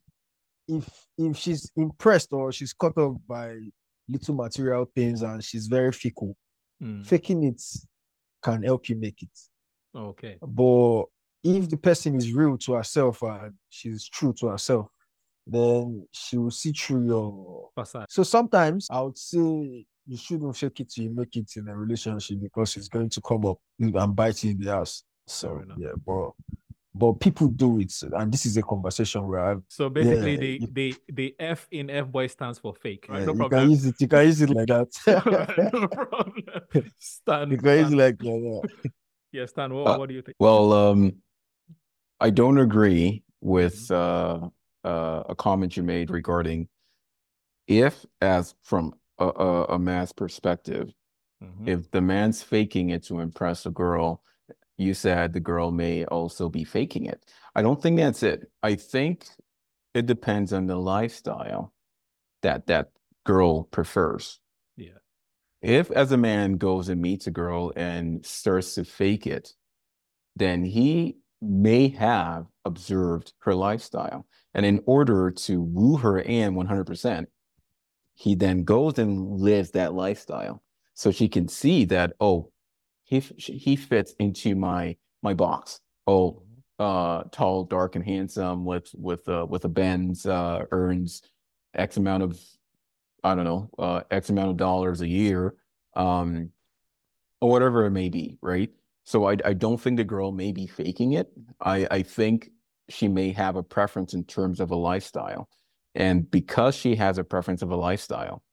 [0.67, 0.85] if
[1.17, 3.59] if she's impressed or she's caught up by
[4.07, 6.35] little material things and she's very fickle,
[6.81, 7.05] Mm.
[7.05, 7.61] faking it
[8.41, 9.35] can help you make it.
[9.95, 10.37] Okay.
[10.41, 11.05] But
[11.43, 14.87] if the person is real to herself and she's true to herself,
[15.45, 17.69] then she will see through your.
[17.75, 18.05] Facade.
[18.09, 21.75] So sometimes I would say you shouldn't fake it till you make it in a
[21.75, 25.03] relationship because it's going to come up and bite you in the ass.
[25.27, 26.31] So yeah, but
[26.95, 30.37] but people do it, and this is a conversation where I have So basically, Yeah,
[30.39, 33.07] the you- the the F in F boy stands for fake.
[33.09, 33.19] Right?
[33.19, 33.95] Yeah, No you can use it.
[33.99, 34.89] You can use it like that.
[35.73, 36.43] no problem.
[36.99, 37.51] Stan.
[37.51, 38.69] you can use it like that.
[39.31, 39.73] Yeah, Stan.
[39.73, 40.35] What, Uh, what do you think?
[40.39, 41.15] Well, um,
[42.23, 43.93] I don't agree with Mm-hmm.
[43.93, 46.67] uh, uh, a comment you made regarding
[47.67, 50.93] if, as from a, a, a man's perspective,
[51.41, 51.67] Mhm.
[51.67, 54.23] if the man's faking it to impress a girl,
[54.77, 57.23] you said the girl may also be faking it.
[57.55, 58.49] I don't think that's it.
[58.63, 59.27] I think
[59.93, 61.73] it depends on the lifestyle
[62.41, 62.91] that that
[63.25, 64.39] girl prefers.
[64.77, 64.99] Yeah.
[65.61, 69.53] If as a man goes and meets a girl and starts to fake it,
[70.35, 74.25] then he may have observed her lifestyle.
[74.53, 77.25] And in order to woo her in 100%,
[78.15, 80.61] he then goes and lives that lifestyle
[80.93, 82.51] so she can see that, oh,
[83.03, 85.79] he, he fits into my, my box.
[86.07, 86.43] Oh,
[86.79, 91.21] uh, tall, dark, and handsome with, with, uh, with a Benz, uh, earns
[91.73, 92.39] X amount of,
[93.23, 95.55] I don't know, uh, X amount of dollars a year,
[95.95, 96.49] um,
[97.41, 98.69] or whatever it may be, right?
[99.03, 101.29] So I, I don't think the girl may be faking it.
[101.59, 102.49] I, I think
[102.89, 105.49] she may have a preference in terms of a lifestyle.
[105.95, 108.43] And because she has a preference of a lifestyle,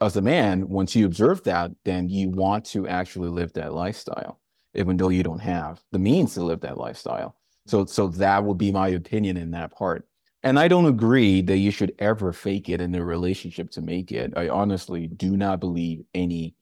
[0.00, 4.40] as a man, once you observe that, then you want to actually live that lifestyle,
[4.74, 7.36] even though you don't have the means to live that lifestyle.
[7.66, 10.08] So, so that would be my opinion in that part.
[10.42, 14.10] And I don't agree that you should ever fake it in a relationship to make
[14.10, 14.32] it.
[14.36, 16.56] I honestly do not believe any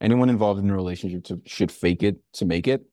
[0.00, 2.84] anyone involved in a relationship to, should fake it to make it.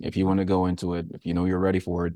[0.00, 2.14] If you want to go into it, if you know you're ready for it,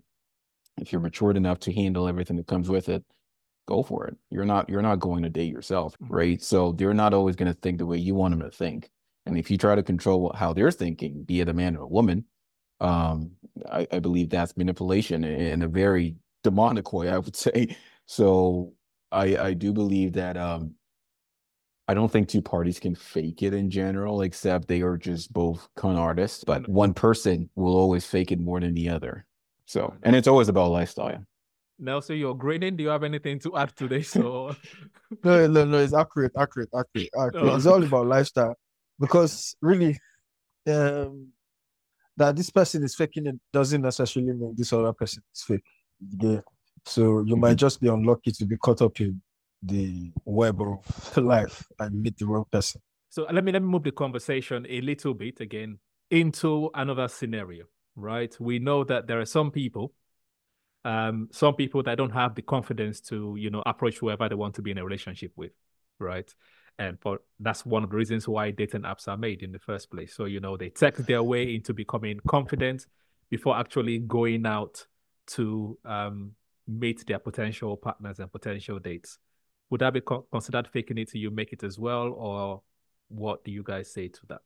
[0.78, 3.04] if you're matured enough to handle everything that comes with it,
[3.66, 4.16] go for it.
[4.30, 6.14] You're not you're not going to date yourself, mm-hmm.
[6.14, 6.42] right?
[6.42, 8.90] So they're not always going to think the way you want them to think.
[9.26, 11.88] And if you try to control how they're thinking, be it a man or a
[11.88, 12.24] woman,
[12.80, 13.32] um,
[13.70, 17.76] I, I believe that's manipulation in a very demonic way, I would say.
[18.06, 18.72] So
[19.10, 20.74] I I do believe that um
[21.88, 25.68] I don't think two parties can fake it in general, except they are just both
[25.76, 26.42] con artists.
[26.44, 29.24] But one person will always fake it more than the other.
[29.66, 31.24] So, and it's always about lifestyle.
[31.78, 32.76] Nelson, you're grading.
[32.76, 34.10] Do you have anything to add to this?
[34.10, 34.56] So,
[35.24, 35.78] no, no, no.
[35.78, 37.54] It's accurate, accurate, accurate, accurate.
[37.54, 38.56] It's all about lifestyle
[38.98, 39.98] because really,
[40.66, 41.28] um,
[42.16, 45.64] that this person is faking it doesn't necessarily mean this other person is fake.
[46.18, 46.40] Yeah.
[46.84, 49.20] So you might just be unlucky to be caught up in
[49.62, 52.80] the web of life and meet the wrong person.
[53.08, 55.78] So let me let me move the conversation a little bit again
[56.10, 57.64] into another scenario,
[57.94, 58.34] right?
[58.38, 59.94] We know that there are some people,
[60.84, 64.54] um, some people that don't have the confidence to, you know, approach whoever they want
[64.56, 65.52] to be in a relationship with,
[65.98, 66.32] right?
[66.78, 69.90] And for that's one of the reasons why dating apps are made in the first
[69.90, 70.14] place.
[70.14, 72.86] So you know they text their way into becoming confident
[73.30, 74.86] before actually going out
[75.28, 76.32] to um,
[76.68, 79.18] meet their potential partners and potential dates
[79.70, 82.62] would that be co- considered faking it till you make it as well, or
[83.08, 84.42] what do you guys say to that,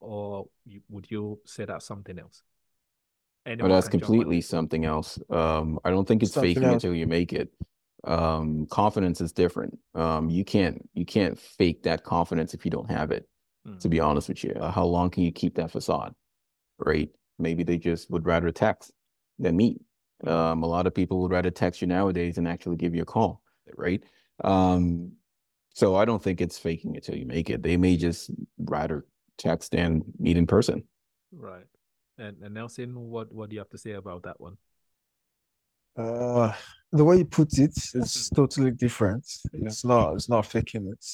[0.00, 2.42] or you, would you say that's something else?
[3.44, 5.18] Anyone oh, that's completely something else.
[5.30, 6.74] Um, I don't think it's something faking else.
[6.74, 7.52] until you make it.
[8.04, 9.78] Um, confidence is different.
[9.94, 13.28] Um, you can't you can't fake that confidence if you don't have it.
[13.66, 13.80] Mm.
[13.80, 16.14] To be honest with you, uh, how long can you keep that facade?
[16.78, 17.08] Right?
[17.38, 18.92] Maybe they just would rather text
[19.38, 19.80] than meet.
[20.22, 20.28] Hmm.
[20.28, 23.06] Um, a lot of people would rather text you nowadays and actually give you a
[23.06, 23.42] call.
[23.76, 24.02] Right?
[24.44, 25.12] Um,
[25.74, 27.62] so I don't think it's faking it till you make it.
[27.62, 29.04] They may just write or
[29.38, 30.82] text and meet in person.
[31.32, 31.66] Right.
[32.18, 34.56] And, and Nelson, what, what do you have to say about that one?
[35.96, 36.52] Uh,
[36.92, 39.26] the way you put it is totally different.
[39.52, 40.14] It's not.
[40.14, 41.06] It's not faking it.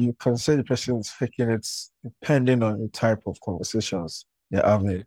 [0.00, 1.66] You can say the person is faking it
[2.04, 5.04] depending on the type of conversations they're having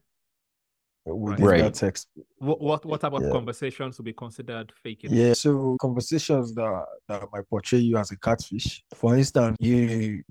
[1.06, 1.62] within right.
[1.62, 2.08] that text.
[2.38, 3.32] What what, what type of yeah.
[3.32, 5.02] conversations would be considered fake?
[5.04, 8.84] Yeah, so conversations that that might portray you as a catfish.
[8.94, 10.24] For instance, you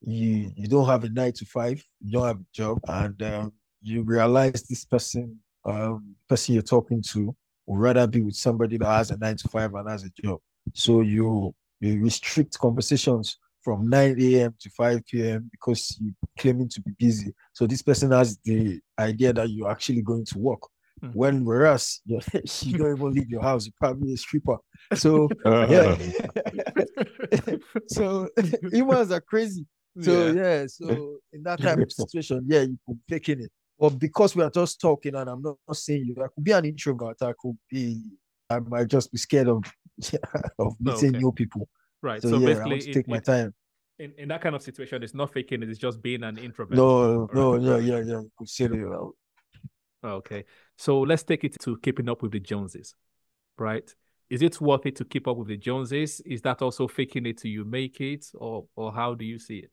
[0.00, 3.52] you you don't have a nine to five, you don't have a job, and um,
[3.82, 7.34] you realize this person um person you're talking to
[7.66, 10.38] would rather be with somebody that has a nine to five and has a job.
[10.74, 14.54] So you you restrict conversations from 9 a.m.
[14.60, 15.48] to 5 p.m.
[15.50, 17.34] because you're claiming to be busy.
[17.54, 20.60] So this person has the idea that you're actually going to work.
[21.02, 21.14] Mm.
[21.14, 22.20] When whereas you
[22.78, 24.58] don't even leave your house, you're probably a stripper.
[24.94, 25.96] So yeah.
[27.88, 28.28] so
[28.70, 29.66] humans are crazy.
[30.00, 30.42] So yeah.
[30.42, 33.50] yeah, so in that type of situation, yeah, you could be faking it.
[33.78, 36.52] But because we are just talking, and I'm not, not saying you, I could be
[36.52, 37.22] an introvert.
[37.22, 38.02] I could be,
[38.50, 39.62] I might just be scared of
[40.58, 41.18] of meeting okay.
[41.18, 41.68] new people.
[42.04, 42.20] Right.
[42.20, 43.54] So, so yeah, basically, I take my time.
[43.98, 46.76] In, in that kind of situation, it's not faking it; it's just being an introvert.
[46.76, 48.20] No, no, yeah, yeah, yeah.
[48.36, 49.12] Consider it.
[50.04, 50.44] Okay,
[50.76, 52.94] so let's take it to keeping up with the Joneses,
[53.56, 53.90] right?
[54.28, 56.20] Is it worth it to keep up with the Joneses?
[56.26, 59.60] Is that also faking it till you make it, or or how do you see
[59.60, 59.70] it?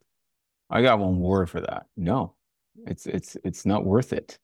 [0.70, 1.88] I got one word for that.
[1.98, 2.36] No,
[2.88, 4.39] it's it's it's not worth it.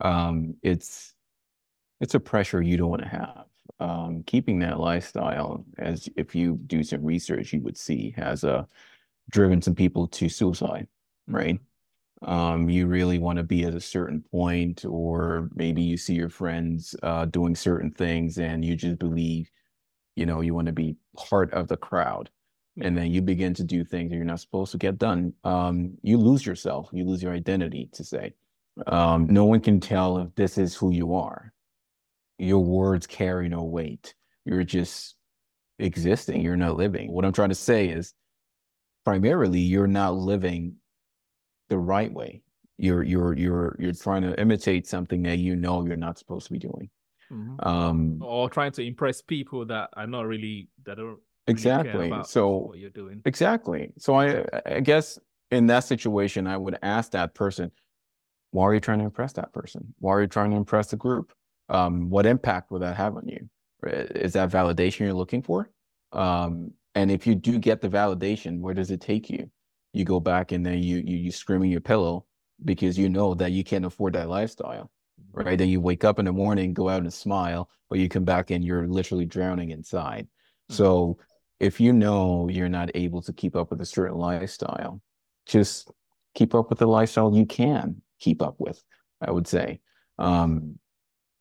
[0.00, 1.12] Um, it's
[2.00, 3.44] it's a pressure you don't want to have
[3.80, 8.64] um, keeping that lifestyle, as if you do some research, you would see has uh,
[9.30, 10.88] driven some people to suicide,
[11.26, 11.56] right?
[11.56, 11.64] Mm-hmm.
[12.30, 16.28] Um, you really want to be at a certain point, or maybe you see your
[16.28, 19.48] friends uh, doing certain things and you just believe,
[20.16, 22.28] you know, you want to be part of the crowd.
[22.80, 25.32] And then you begin to do things that you're not supposed to get done.
[25.44, 28.34] Um, you lose yourself, you lose your identity to say.
[28.86, 31.52] Um, no one can tell if this is who you are
[32.38, 34.14] your words carry no weight.
[34.44, 35.16] You're just
[35.78, 36.40] existing.
[36.42, 37.12] You're not living.
[37.12, 38.14] What I'm trying to say is
[39.04, 40.76] primarily you're not living
[41.68, 42.42] the right way.
[42.76, 46.52] You're you're you're you're trying to imitate something that you know you're not supposed to
[46.52, 46.90] be doing.
[47.30, 47.68] Mm-hmm.
[47.68, 51.18] Um or trying to impress people that are not really that don't really
[51.48, 53.20] exactly so what you're doing.
[53.24, 53.92] Exactly.
[53.98, 55.18] So I I guess
[55.50, 57.72] in that situation I would ask that person,
[58.52, 59.94] why are you trying to impress that person?
[59.98, 61.32] Why are you trying to impress the group?
[61.68, 63.48] Um, what impact will that have on you?
[63.84, 65.70] Is that validation you're looking for?
[66.12, 69.50] Um, and if you do get the validation, where does it take you?
[69.92, 72.26] You go back and then you you you screaming your pillow
[72.64, 74.90] because you know that you can't afford that lifestyle,
[75.32, 75.56] right?
[75.56, 78.50] Then you wake up in the morning, go out and smile, but you come back
[78.50, 80.24] and you're literally drowning inside.
[80.24, 80.74] Mm-hmm.
[80.74, 81.18] So
[81.60, 85.00] if you know you're not able to keep up with a certain lifestyle,
[85.46, 85.90] just
[86.34, 88.82] keep up with the lifestyle you can keep up with.
[89.20, 89.80] I would say.
[90.18, 90.78] Um,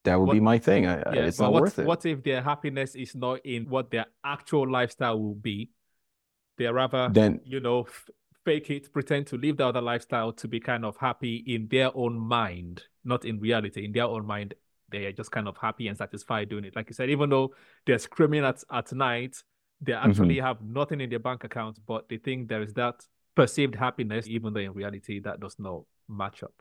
[0.07, 0.87] that would what, be my thing.
[0.87, 1.85] I, yeah, it's not what, worth it.
[1.85, 5.71] What if their happiness is not in what their actual lifestyle will be?
[6.57, 8.09] They rather, then you know, f-
[8.45, 11.91] fake it, pretend to live the other lifestyle to be kind of happy in their
[11.93, 13.83] own mind, not in reality.
[13.83, 14.53] In their own mind,
[14.89, 16.75] they are just kind of happy and satisfied doing it.
[16.75, 17.53] Like you said, even though
[17.85, 19.35] they're screaming at at night,
[19.81, 20.45] they actually mm-hmm.
[20.45, 22.95] have nothing in their bank account, but they think there is that
[23.35, 26.53] perceived happiness, even though in reality that does not match up.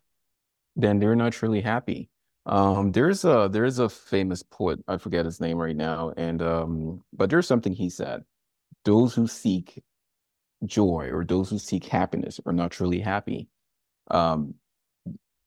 [0.74, 2.10] Then they're not truly happy
[2.46, 7.04] um, there's a there's a famous poet, I forget his name right now, and um,
[7.12, 8.24] but there's something he said.
[8.84, 9.82] Those who seek
[10.64, 13.48] joy or those who seek happiness are not truly happy.
[14.10, 14.54] Um,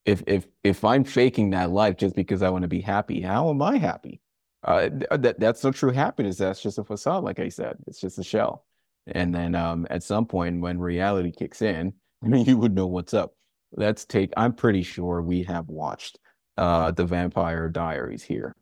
[0.06, 3.50] if if if I'm faking that life just because I want to be happy, how
[3.50, 4.22] am I happy?
[4.64, 6.38] Uh, that that's not true happiness.
[6.38, 7.78] That's just a facade, like I said.
[7.88, 8.66] It's just a shell.
[9.08, 11.94] And then um, at some point, when reality kicks in,
[12.24, 13.36] you would know what's up.
[13.72, 14.34] Let's take.
[14.36, 16.20] I'm pretty sure we have watched
[16.60, 18.54] uh, the Vampire Diaries here,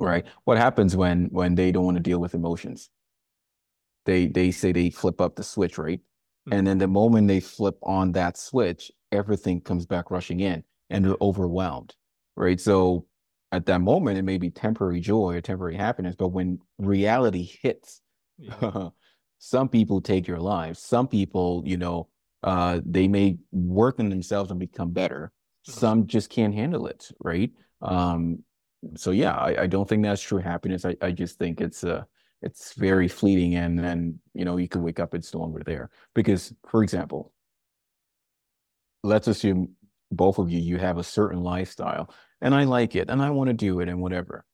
[0.00, 0.26] right?
[0.44, 2.90] What happens when when they don't want to deal with emotions?
[4.04, 6.00] They they say they flip up the switch, right?
[6.00, 6.52] Mm-hmm.
[6.52, 11.04] And then the moment they flip on that switch, everything comes back rushing in, and
[11.04, 11.94] they're overwhelmed,
[12.36, 12.60] right?
[12.60, 13.06] So
[13.52, 18.02] at that moment, it may be temporary joy or temporary happiness, but when reality hits,
[18.38, 18.88] yeah.
[19.38, 20.80] some people take your lives.
[20.80, 22.08] Some people, you know,
[22.42, 25.30] uh, they may work on themselves and become better
[25.64, 27.50] some just can't handle it, right?
[27.82, 28.44] Um,
[28.96, 30.84] so yeah, I, I don't think that's true happiness.
[30.84, 32.04] I, I just think it's uh
[32.42, 35.90] it's very fleeting and then you know you can wake up it's no longer there.
[36.14, 37.32] Because for example,
[39.02, 39.70] let's assume
[40.10, 43.48] both of you you have a certain lifestyle and I like it and I want
[43.48, 44.44] to do it and whatever.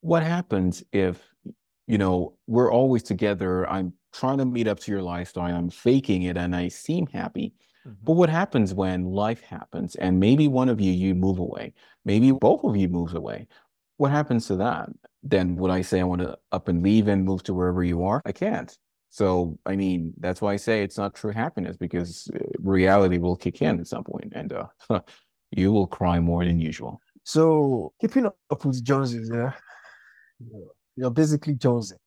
[0.00, 1.22] What happens if
[1.86, 6.22] you know we're always together, I'm trying to meet up to your lifestyle, I'm faking
[6.22, 7.54] it and I seem happy
[7.86, 8.04] Mm-hmm.
[8.04, 11.72] But what happens when life happens and maybe one of you you move away,
[12.04, 13.46] maybe both of you moves away?
[13.98, 14.88] What happens to that?
[15.22, 18.04] Then would I say I want to up and leave and move to wherever you
[18.04, 18.20] are?
[18.26, 18.76] I can't.
[19.10, 23.36] So I mean, that's why I say it's not true happiness because uh, reality will
[23.36, 24.66] kick in at some point, and uh,
[25.52, 27.00] you will cry more than usual.
[27.24, 29.52] So keeping up with Joneses, yeah,
[30.96, 31.98] you're basically Jonesing.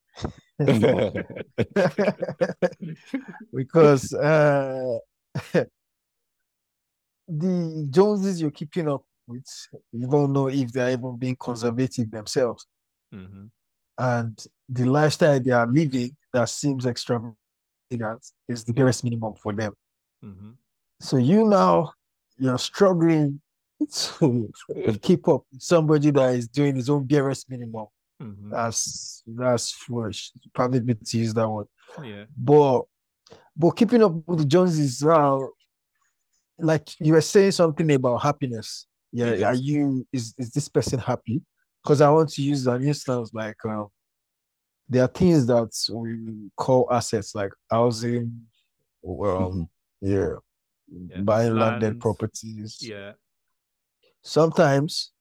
[3.53, 4.97] because uh,
[7.27, 9.45] the Joneses you're keeping up with,
[9.91, 12.65] you don't know if they're even being conservative themselves.
[13.13, 13.45] Mm-hmm.
[13.97, 17.35] And the lifestyle they are living that seems extravagant
[18.47, 19.73] is the barest minimum for them.
[20.23, 20.51] Mm-hmm.
[21.01, 21.93] So you now
[22.37, 23.41] you're struggling
[23.91, 24.51] to
[25.01, 27.87] keep up with somebody that is doing his own barest minimum.
[28.21, 28.51] Mm-hmm.
[28.51, 30.31] That's that's foolish.
[30.53, 31.65] Probably to use that one.
[32.03, 32.25] Yeah.
[32.37, 32.81] But
[33.59, 35.37] but keeping up with the Joneses, uh,
[36.57, 38.87] like you were saying something about happiness.
[39.11, 41.41] Yeah, are you is is this person happy?
[41.83, 43.87] Because I want to use an instance like um,
[44.87, 48.47] there are things that we call assets like housing,
[49.01, 49.69] well, um,
[50.01, 50.35] yeah,
[50.87, 52.77] yeah, buying landed properties.
[52.81, 53.13] Yeah.
[54.21, 55.11] Sometimes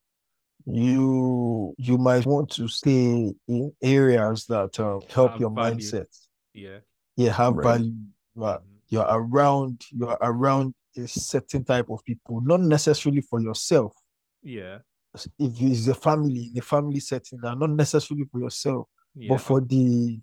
[0.65, 5.79] you you might want to stay in areas that um, help have your value.
[5.79, 6.07] mindset.
[6.53, 6.79] Yeah.
[7.17, 7.65] Yeah, have right.
[7.65, 7.95] value
[8.39, 8.65] mm-hmm.
[8.89, 13.95] you're around you're around a certain type of people, not necessarily for yourself.
[14.43, 14.79] Yeah.
[15.15, 19.29] If it's a family, in a family setting, not necessarily for yourself, yeah.
[19.31, 20.21] but for the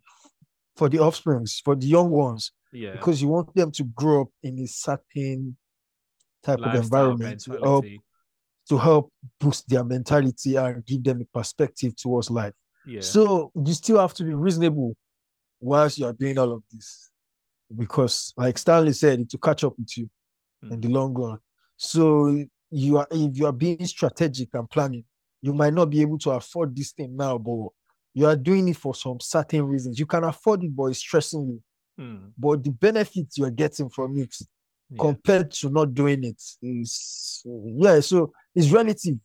[0.76, 2.52] for the offsprings, for the young ones.
[2.72, 2.92] Yeah.
[2.92, 5.58] Because you want them to grow up in a certain
[6.44, 7.86] type Lifestyle of environment to help
[8.70, 12.54] to help boost their mentality and give them a perspective towards life.
[12.86, 13.02] Yeah.
[13.02, 14.96] So you still have to be reasonable
[15.60, 17.12] whilst you are doing all of this
[17.76, 20.10] because like Stanley said, it will catch up with you
[20.64, 20.72] mm.
[20.72, 21.40] in the long run.
[21.78, 25.06] So you are if you are being strategic and planning,
[25.42, 27.70] you might not be able to afford this thing now, but
[28.14, 30.00] you are doing it for some certain reasons.
[30.00, 31.64] You can afford it, but it's stressing you.
[32.04, 32.32] Mm.
[32.38, 34.34] But the benefits you are getting from it
[34.90, 34.98] yeah.
[35.00, 39.16] compared to not doing it is yeah, so it's relative.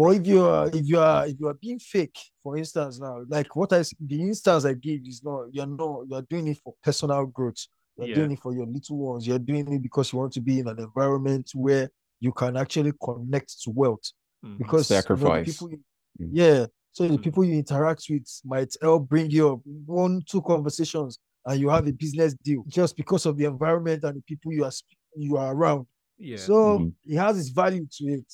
[0.00, 3.22] But if you are if you are if you are being fake, for instance, now
[3.28, 6.72] like what I the instance I give is not you're not you're doing it for
[6.82, 7.66] personal growth.
[7.98, 8.14] You're yeah.
[8.14, 9.26] doing it for your little ones.
[9.26, 12.92] You're doing it because you want to be in an environment where you can actually
[13.02, 14.06] connect to wealth.
[14.42, 14.56] Mm-hmm.
[14.58, 15.46] Because sacrifice.
[15.46, 15.84] You know, people,
[16.20, 16.30] Mm.
[16.32, 16.66] Yeah.
[16.92, 17.22] So the Mm.
[17.22, 21.86] people you interact with might help bring you up one, two conversations and you have
[21.86, 25.36] a business deal just because of the environment and the people you are sp- you
[25.36, 25.86] are around.
[26.18, 26.36] Yeah.
[26.38, 26.92] So Mhm.
[27.04, 28.28] it has its value to it.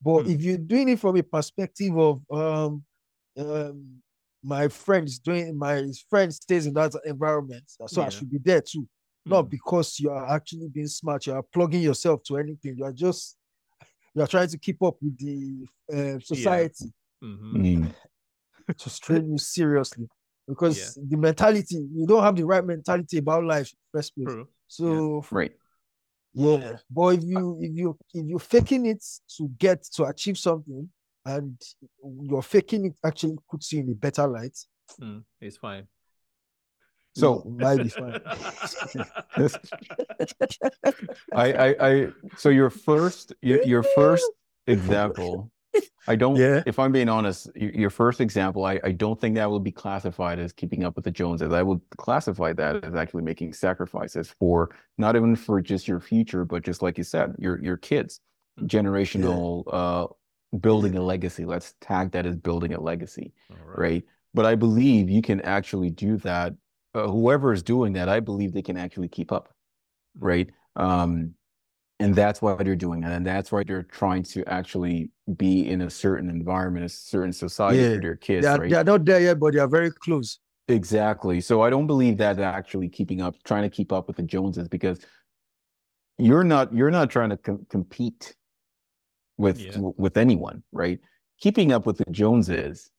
[0.00, 0.34] But Mm.
[0.34, 2.84] if you're doing it from a perspective of um,
[3.36, 4.02] um
[4.42, 8.60] my friend is doing my friend stays in that environment, so I should be there
[8.60, 8.88] too.
[9.26, 9.50] Not Mm.
[9.50, 12.76] because you are actually being smart, you are plugging yourself to anything.
[12.78, 13.36] You are just
[14.14, 16.92] you are trying to keep up with the uh, society
[17.22, 17.52] Mhm.
[17.52, 17.94] Mm.
[18.78, 20.08] to strain you seriously.
[20.46, 24.28] Because the mentality, you don't have the right mentality about life first place.
[24.28, 24.48] True.
[24.68, 25.52] So Right.
[26.34, 29.04] Yeah, but if you if you if you're faking it
[29.36, 30.88] to get to achieve something,
[31.24, 31.60] and
[32.22, 34.56] you're faking it actually puts you in a better light,
[35.00, 35.22] Mm.
[35.40, 35.86] It's fine.
[37.14, 38.20] So- it might be fine.
[41.34, 44.30] I, I, I, so your first, your, your first
[44.66, 45.50] example,
[46.06, 46.62] I don't, Yeah.
[46.64, 49.72] if I'm being honest, your, your first example, I, I don't think that will be
[49.72, 51.52] classified as keeping up with the Joneses.
[51.52, 56.44] I would classify that as actually making sacrifices for not even for just your future,
[56.46, 58.20] but just like you said, your, your kids,
[58.62, 60.06] generational, uh,
[60.60, 61.44] building a legacy.
[61.44, 63.32] Let's tag that as building a legacy
[63.76, 64.02] right?
[64.34, 66.54] But I believe you can actually do that.
[66.94, 69.50] Uh, whoever is doing that, I believe they can actually keep up,
[70.18, 70.26] Mm.
[70.26, 70.50] right?
[70.76, 71.34] Um,
[72.00, 75.90] and that's why they're doing and that's why they're trying to actually be in a
[75.90, 77.94] certain environment, a certain society Yeah.
[77.96, 78.70] for their kids, They are, right?
[78.70, 80.38] they are not there yet, but they are very close.
[80.68, 81.40] Exactly.
[81.40, 84.68] So I don't believe that actually keeping up, trying to keep up with the Joneses,
[84.68, 85.00] because
[86.18, 88.34] you're not you're not trying to com- compete
[89.36, 89.78] with Yeah.
[89.96, 91.00] with anyone, right?
[91.40, 92.90] Keeping up with the Joneses,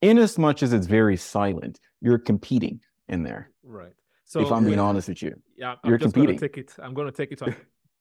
[0.00, 3.50] in as much as it's very silent, you're competing in there.
[3.62, 3.92] Right.
[4.24, 4.84] So if I'm being Yeah.
[4.84, 6.48] honest with you, Yeah, I'm You're just going to competing.
[6.64, 6.82] take it.
[6.82, 7.54] I'm going to take it on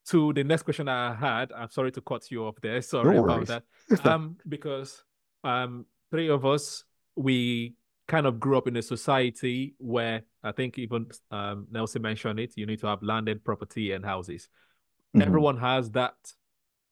[0.09, 1.51] to the next question I had.
[1.51, 2.81] I'm sorry to cut you off there.
[2.81, 3.63] Sorry about that.
[4.05, 5.03] Um, because
[5.43, 6.83] um, three of us
[7.15, 7.75] we
[8.07, 12.53] kind of grew up in a society where I think even um, Nelson mentioned it.
[12.55, 14.49] You need to have landed property and houses.
[15.15, 15.25] Mhm.
[15.25, 16.15] Everyone has that,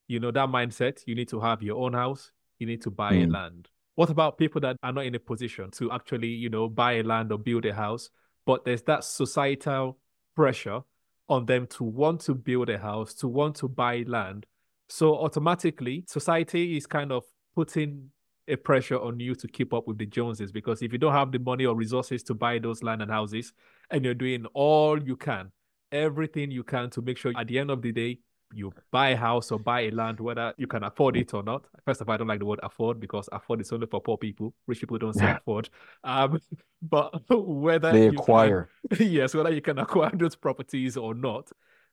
[0.07, 1.01] you know, that mindset.
[1.07, 2.31] You need to have your own house.
[2.59, 3.33] You need to buy a Mm.
[3.33, 3.69] land.
[3.95, 7.03] What about people that are not in a position to actually, you know, buy a
[7.03, 8.09] land or build a house?
[8.45, 9.97] But there's that societal
[10.35, 10.81] pressure
[11.29, 14.45] on them to want to build a house, to want to buy land.
[14.89, 17.23] So automatically, society is kind of
[17.55, 18.09] putting
[18.47, 21.31] a pressure on you to keep up with the Joneses because if you don't have
[21.31, 23.53] the money or resources to buy those land and houses,
[23.91, 25.51] and you're doing all you can,
[25.91, 28.19] everything you can to make sure at the end of the day
[28.53, 31.65] you buy a house or buy a land, whether you can afford it or not.
[31.85, 34.17] First of all, I don't like the word afford because afford is only for poor
[34.17, 34.53] people.
[34.67, 35.69] Rich people don't say afford.
[36.03, 36.39] Um,
[36.81, 38.69] but whether they you can- acquire.
[38.99, 41.51] yes, whether you can acquire those properties or not,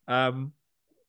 [0.09, 0.53] um,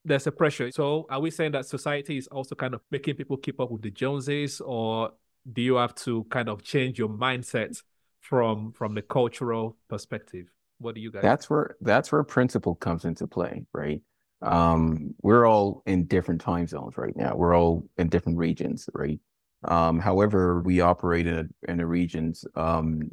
[0.03, 0.71] there's a pressure.
[0.71, 3.81] So, are we saying that society is also kind of making people keep up with
[3.81, 5.11] the Joneses, or
[5.51, 7.81] do you have to kind of change your mindset
[8.21, 10.47] from from the cultural perspective?
[10.79, 11.23] What do you guys?
[11.23, 14.01] That's where that's where principle comes into play, right?
[14.41, 17.35] Um, we're all in different time zones right now.
[17.35, 19.19] We're all in different regions, right?
[19.63, 21.33] Um, however, we operate in
[21.67, 22.45] a, in the regions.
[22.55, 23.11] Um,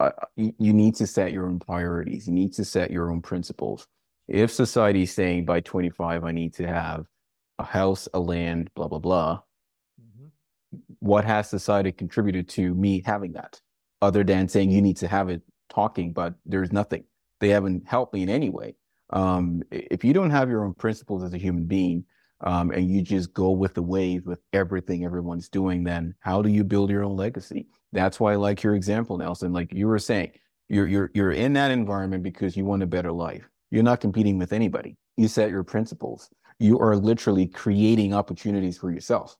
[0.00, 2.26] I- you, you need to set your own priorities.
[2.26, 3.86] You need to set your own principles.
[4.28, 7.06] If society is saying by 25, I need to have
[7.58, 9.40] a house, a land, blah blah blah,
[10.00, 10.26] mm-hmm.
[10.98, 13.60] what has society contributed to me having that
[14.02, 17.04] other than saying you need to have it talking but there's nothing
[17.40, 18.74] they haven't helped me in any way
[19.10, 22.04] um, if you don't have your own principles as a human being
[22.42, 26.48] um, and you just go with the wave with everything everyone's doing then how do
[26.48, 27.68] you build your own legacy?
[27.92, 29.52] That's why i like your example nelson.
[29.52, 30.32] Like you were saying
[30.68, 33.48] you're you're you're in that environment because you want a better life.
[33.70, 34.96] You're not competing with anybody.
[35.16, 36.28] You set your principles.
[36.58, 39.36] You are literally creating opportunities for yourself.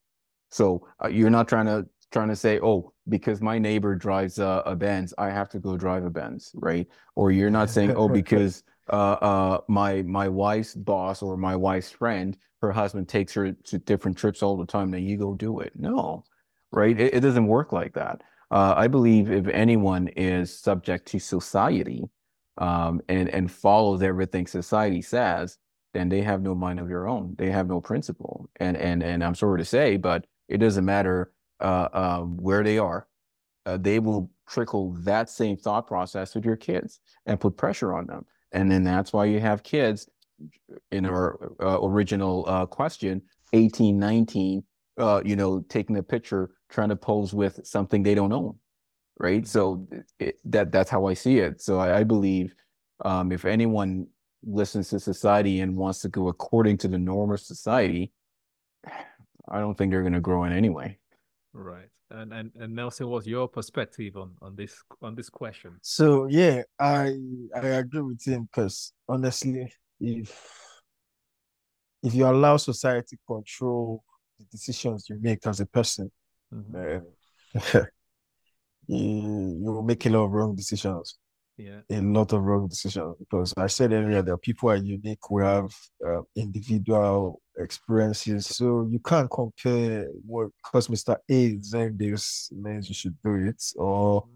[0.50, 4.62] So uh, you're not trying to trying to say, oh, because my neighbor drives a,
[4.64, 6.86] a Benz, I have to go drive a Benz, right?
[7.14, 11.90] Or you're not saying, oh, because uh, uh, my my wife's boss or my wife's
[11.90, 15.60] friend, her husband takes her to different trips all the time, then you go do
[15.60, 15.72] it.
[15.76, 16.24] No,
[16.72, 16.98] right?
[16.98, 18.22] It, it doesn't work like that.
[18.50, 22.04] Uh, I believe if anyone is subject to society
[22.58, 25.58] um, and and follows everything society says,
[25.92, 27.34] then they have no mind of their own.
[27.38, 28.48] They have no principle.
[28.56, 32.78] And and and I'm sorry to say, but it doesn't matter uh, uh, where they
[32.78, 33.08] are.
[33.78, 38.24] They will trickle that same thought process with your kids and put pressure on them.
[38.56, 40.08] And then that's why you have kids
[40.90, 43.20] in our uh, original uh, question,
[43.52, 44.64] 18, 19,
[44.96, 48.56] uh, you know, taking a picture, trying to pose with something they don't own.
[49.18, 49.46] Right.
[49.46, 49.86] So
[50.18, 51.60] it, that that's how I see it.
[51.60, 52.54] So I, I believe
[53.04, 54.06] um, if anyone
[54.42, 58.10] listens to society and wants to go according to the norm of society,
[59.48, 60.98] I don't think they're going to grow in anyway.
[61.56, 61.88] Right.
[62.10, 65.78] And and and Nelson, what's your perspective on on this on this question?
[65.80, 67.16] So yeah, I
[67.54, 70.30] I agree with him because honestly, if
[72.02, 74.04] if you allow society control
[74.38, 76.12] the decisions you make as a person,
[76.52, 76.74] Mhm.
[76.74, 77.00] uh,
[78.86, 81.16] you, you will make a lot of wrong decisions.
[81.58, 81.80] Yeah.
[81.90, 85.30] a lot of wrong decisions because I said earlier that people are unique.
[85.30, 85.70] We have
[86.06, 91.16] uh, individual experiences, so you can't compare what because Mr.
[91.30, 94.26] A is saying this means you should do it, or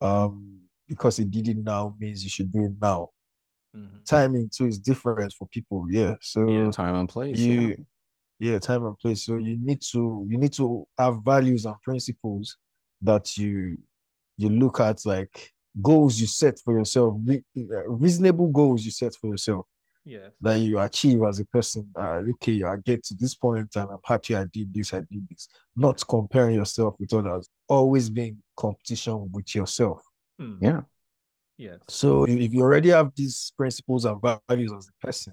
[0.00, 3.10] um because he did it now means you should do it now.
[3.74, 4.04] Mhm.
[4.04, 5.86] Timing too is different for people.
[5.90, 6.70] Yeah, so Yeah.
[6.70, 7.38] Time and place.
[7.40, 7.74] yeah.
[8.38, 12.56] yeah time and place so you need to you need to have values and principles
[13.00, 13.78] that you
[14.36, 15.52] you look at like
[15.82, 19.66] goals you set for yourself re- uh, reasonable goals you set for yourself
[20.08, 20.30] Yes.
[20.40, 23.98] that you achieve as a person uh, okay i get to this point and i'm
[24.04, 29.28] happy i did this i did this not comparing yourself with others always being competition
[29.32, 30.02] with yourself
[30.40, 30.58] Mm.
[30.60, 30.80] Yeah.
[31.58, 31.80] Yes.
[31.88, 35.32] so if if you already have these principles and values as a person,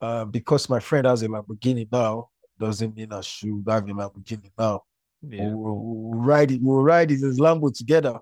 [0.00, 4.50] uh, because my friend has a Lamborghini now, doesn't mean I should have a Lamborghini
[4.58, 4.82] now.
[5.22, 5.52] Yeah.
[5.52, 8.18] We'll, we'll ride it, we'll ride it as Lambo together.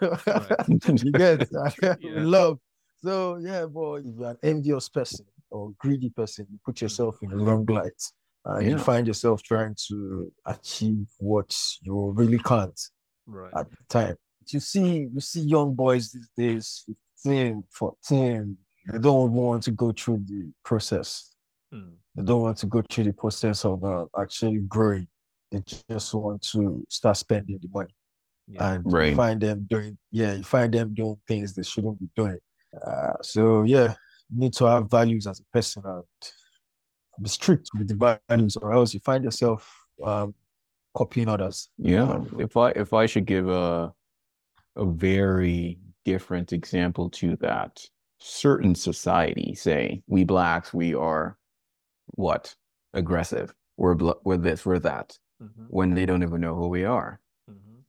[0.00, 0.68] Right.
[1.04, 1.48] you get?
[1.82, 1.96] Yeah.
[2.16, 2.58] Love.
[3.02, 7.30] So yeah, boy, if you're an envious person or greedy person, you put yourself in
[7.30, 8.02] the wrong light.
[8.44, 12.78] And you find yourself trying to achieve what you really can't
[13.26, 13.52] Right.
[13.54, 14.16] at the time.
[14.48, 16.84] You see, you see young boys these days,
[17.22, 18.56] 15, 14,
[18.90, 21.34] they don't want to go through the process.
[21.72, 21.92] Mm.
[22.16, 25.06] They don't want to go through the process of uh, actually growing.
[25.52, 27.94] They just want to start spending the money.
[28.52, 28.74] Yeah.
[28.74, 29.10] And Right.
[29.10, 32.38] you find them doing, yeah, you find them doing things they shouldn't be doing.
[32.86, 33.94] Uh, so yeah,
[34.30, 36.02] you need to have values as a person and
[37.22, 39.60] be strict with the values, or else you find yourself
[40.04, 40.34] um,
[40.96, 41.68] copying others.
[41.78, 43.92] Yeah, Um, if I if I should give a
[44.76, 47.84] a very different example to that,
[48.18, 51.36] certain society say we blacks we are
[52.14, 52.54] what
[52.94, 55.66] aggressive, we're bl- we're this, we're that, Mhm.
[55.68, 57.20] when they don't even know who we are.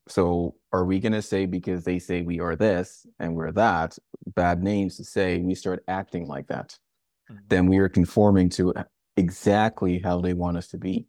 [0.07, 3.97] So are we gonna say because they say we are this and we're that,
[4.35, 6.77] bad names to say we start acting like that,
[7.29, 7.37] Mhm.
[7.49, 8.73] then we are conforming to
[9.17, 11.05] exactly how they want us to be.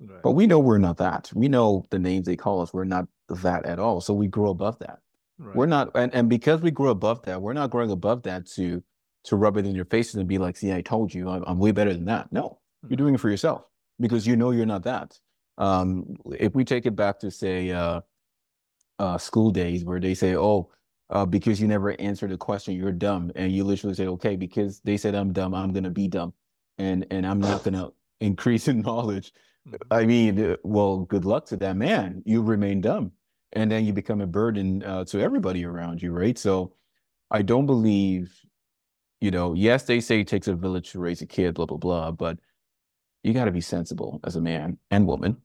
[0.00, 0.22] Right.
[0.22, 1.32] But we know we're not that.
[1.34, 4.00] We know the names they call us, we're not that at all.
[4.00, 5.00] So we grow above that.
[5.38, 5.56] Right.
[5.56, 8.82] We're not and, and because we grow above that, we're not growing above that to
[9.24, 11.58] to rub it in your faces and be like, see, I told you, I'm, I'm
[11.58, 12.32] way better than that.
[12.32, 12.98] No, you're Mhm.
[12.98, 13.64] doing it for yourself
[13.98, 15.18] because you know you're not that.
[15.58, 18.02] Um, if we take it back to say uh
[18.98, 20.70] uh school days where they say, Oh,
[21.10, 23.30] uh, because you never answered a question, you're dumb.
[23.36, 26.32] And you literally say, Okay, because they said I'm dumb, I'm gonna be dumb.
[26.78, 27.90] And and I'm not gonna
[28.20, 29.32] increase in knowledge.
[29.68, 29.76] Mhm.
[29.90, 32.22] I mean, uh, well, good luck to that man.
[32.26, 33.12] You remain dumb,
[33.52, 36.38] and then you become a burden uh, to everybody around you, right?
[36.38, 36.74] So,
[37.30, 38.32] I don't believe,
[39.20, 41.78] you know, yes, they say it takes a village to raise a kid, blah blah
[41.78, 42.38] blah, but
[43.22, 45.36] you got to be sensible as a man and woman.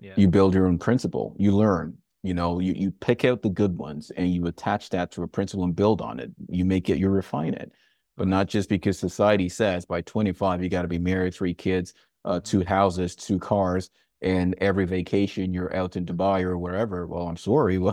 [0.00, 0.14] Yeah.
[0.16, 1.34] You build your own principle.
[1.38, 1.98] You learn.
[2.26, 5.28] You know, you you pick out the good ones and you attach that to a
[5.28, 6.30] principle and build on it.
[6.48, 7.72] You make it, you refine it,
[8.16, 11.94] but not just because society says by 25 you got to be married, three kids,
[12.24, 13.90] uh, two houses, two cars,
[14.22, 17.06] and every vacation you're out in Dubai or wherever.
[17.06, 17.78] Well, I'm sorry.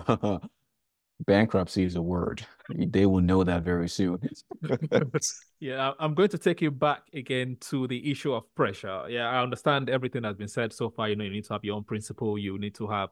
[1.25, 2.45] Bankruptcy is a word.
[2.69, 4.19] They will know that very soon.
[5.59, 9.05] Yeah, I'm going to take you back again to the issue of pressure.
[9.07, 11.07] Yeah, I understand everything that's been said so far.
[11.07, 12.37] You know, you need to have your own principle.
[12.37, 13.09] You need to have,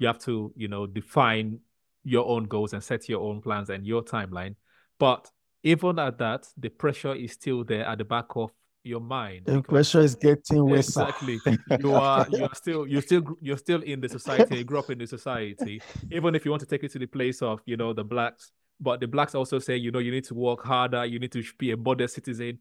[0.00, 1.60] you have to, you know, define
[2.02, 4.56] your own goals and set your own plans and your timeline.
[4.98, 5.30] But
[5.62, 8.50] even at that, the pressure is still there at the back of
[8.82, 9.42] your mind.
[9.44, 10.88] The pressure is getting worse.
[10.88, 11.38] Exactly.
[11.80, 14.56] You are you are still you're still you're still in the society.
[14.56, 15.82] You grew up in the society.
[16.10, 18.52] Even if you want to take it to the place of you know the blacks,
[18.80, 21.04] but the blacks also say you know you need to work harder.
[21.04, 22.58] You need to be a model citizen.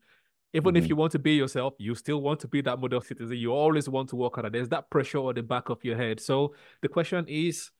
[0.54, 0.90] Even if Mhm.
[0.90, 3.38] you want to be yourself, you still want to be that model citizen.
[3.38, 4.50] You always want to work harder.
[4.50, 6.20] There's that pressure on the back of your head.
[6.20, 7.72] So the question is,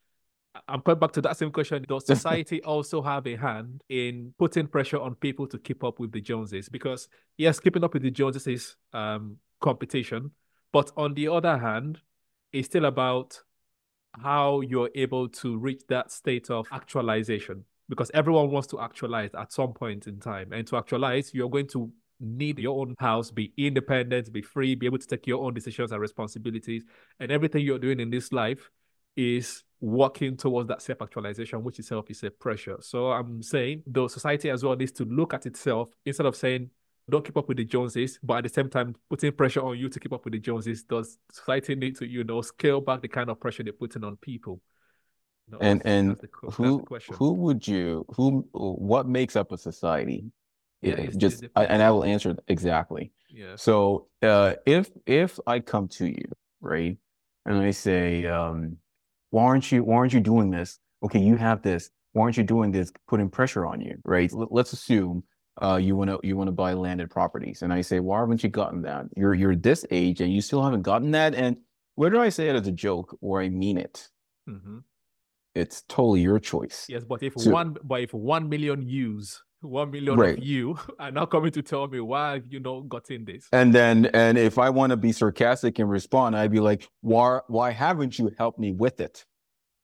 [0.68, 1.84] I'm going back to that same question.
[1.88, 6.12] Does society also have a hand in putting pressure on people to keep up with
[6.12, 6.70] the Joneses?
[6.70, 7.08] Because
[7.38, 10.32] yes, keeping up with the Joneses is um, competition,
[10.72, 12.02] but on the other hand,
[12.52, 13.40] it's still about
[14.14, 17.66] how you're able to reach that state of actualization.
[17.88, 21.68] Because everyone wants to actualize at some point in time, and to actualize, you're going
[21.70, 25.54] to need your own house, be independent, be free, be able to take your own
[25.54, 26.84] decisions and responsibilities,
[27.20, 28.70] and everything you're doing in this life
[29.16, 32.78] is working towards that self-actualization, which itself is a pressure.
[32.82, 36.70] So I'm saying though society as well needs to look at itself instead of saying
[37.10, 39.90] don't keep up with the Joneses, but at the same time putting pressure on you
[39.90, 43.08] to keep up with the Joneses, does society need to, you know, scale back the
[43.08, 44.62] kind of pressure they're putting on people?
[45.50, 50.26] No, and and the, who who would you who what makes up a society?
[50.82, 53.12] Yeah, just I, and I will answer exactly.
[53.30, 53.56] Yeah.
[53.56, 56.26] So uh, if if I come to you
[56.62, 56.98] right
[57.46, 58.78] and I say, um,
[59.30, 60.80] why aren't you why aren't you doing this?
[61.04, 61.90] Okay, you have this.
[62.14, 62.92] Why aren't you doing this?
[63.08, 64.32] Putting pressure on you, right?
[64.34, 65.24] Let's assume
[65.62, 68.44] uh, you want to you want to buy landed properties, and I say, why haven't
[68.44, 69.06] you gotten that?
[69.16, 71.36] You're you're this age and you still haven't gotten that.
[71.36, 71.58] And
[71.96, 74.08] whether I say it as a joke or I mean it,
[74.50, 74.80] mm-hmm.
[75.56, 76.86] it's totally your choice.
[76.88, 80.38] Yes, but if so, one but if one million use one million right.
[80.38, 83.74] of you are not coming to tell me why have you not gotten this and
[83.74, 87.72] then and if i want to be sarcastic and respond i'd be like why why
[87.72, 89.26] haven't you helped me with it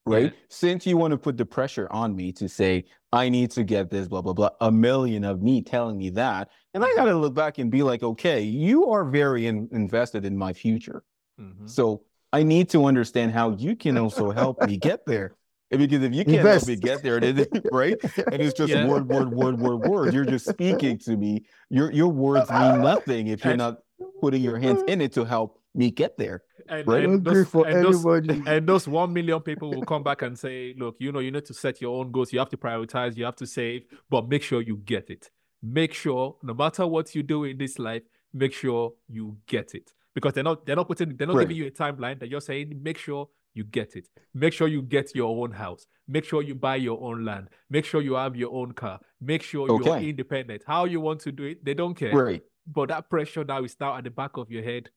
[0.06, 0.40] right yeah.
[0.48, 3.90] since you want to put the pressure on me to say i need to get
[3.90, 7.16] this blah blah blah a million of me telling me that and i got to
[7.16, 11.02] look back and be like okay you are very in, invested in my future
[11.40, 11.66] mm-hmm.
[11.66, 12.02] so
[12.32, 15.36] i need to understand how you can also help me get there
[15.70, 16.66] because if you can't Invest.
[16.66, 17.96] help me get there, then, right?
[18.30, 18.86] And it's just yeah.
[18.86, 20.14] word, word, word, word, word.
[20.14, 21.44] You're just speaking to me.
[21.70, 23.78] Your your words mean nothing if you're not
[24.20, 26.42] putting your hands in it to help me get there.
[26.68, 27.04] And, right?
[27.04, 30.96] and, those, and, those, and those one million people will come back and say, look,
[30.98, 32.32] you know, you need to set your own goals.
[32.32, 35.30] You have to prioritize, you have to save, but make sure you get it.
[35.62, 38.02] Make sure no matter what you do in this life,
[38.32, 39.92] make sure you get it.
[40.14, 41.42] Because they're not they're not putting they're not right.
[41.42, 42.18] giving you a timeline.
[42.18, 44.08] They're just saying make sure you get it.
[44.34, 45.86] Make sure you get your own house.
[46.06, 47.48] Make sure you buy your own land.
[47.70, 49.00] Make sure you have your own car.
[49.20, 49.84] Make sure okay.
[49.84, 50.62] you're independent.
[50.66, 52.14] How you want to do it, they don't care.
[52.14, 52.42] Right.
[52.66, 54.90] But that pressure now is now at the back of your head.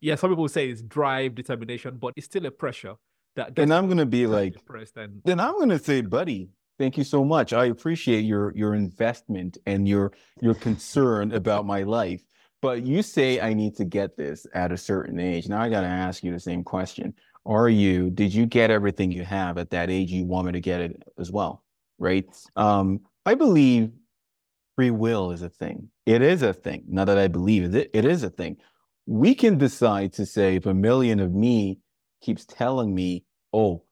[0.00, 2.94] Yeah, some people say it's drive, determination, but it's still a pressure
[3.36, 3.58] that.
[3.58, 4.56] And I'm gonna be like,
[4.96, 5.20] and...
[5.24, 7.52] then I'm gonna say, buddy, thank you so much.
[7.52, 12.22] I appreciate your your investment and your your concern about my life.
[12.62, 15.48] But you say I need to get this at a certain age.
[15.48, 17.14] Now I got to ask you the same question
[17.46, 20.80] are you did you get everything you have at that age you wanted to get
[20.80, 21.64] it as well
[21.98, 22.26] right?
[22.56, 23.92] Um i believe
[24.76, 25.90] free will is a thing.
[26.06, 26.84] It is a thing.
[26.88, 28.56] Not that i believe it it is a thing.
[29.06, 31.78] We can decide to say if a million of me
[32.22, 33.82] keeps telling me oh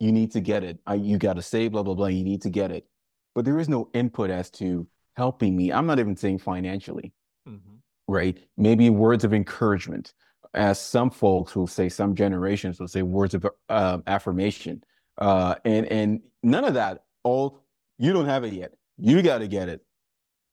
[0.00, 0.78] you need to get it.
[0.86, 2.86] I, you got to say blah blah blah you need to get it
[3.34, 4.86] but there is no input as to
[5.16, 5.72] helping me.
[5.72, 7.12] I'm not even saying financially
[7.48, 7.76] mm-hmm.
[8.08, 8.38] right?
[8.56, 10.12] Maybe words of encouragement
[10.54, 14.82] as some folks will say, some generations will say words of uh, affirmation.
[15.18, 17.04] Uh, and and none of that.
[17.22, 17.64] All
[17.98, 18.72] you don't have it yet.
[18.96, 19.84] You got to get it.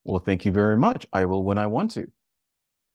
[0.03, 1.05] Well, thank you very much.
[1.13, 2.11] I will when I want to.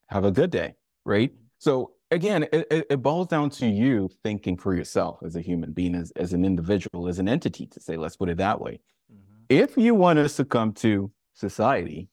[0.08, 0.74] Have a good day.
[1.04, 1.32] Right.
[1.58, 5.94] So again, it, it boils down to you thinking for yourself as a human being,
[5.94, 8.80] as, as an individual, as an entity, to say, let's put it that way.
[9.12, 9.44] Mm-hmm.
[9.48, 12.08] If you want to succumb to society,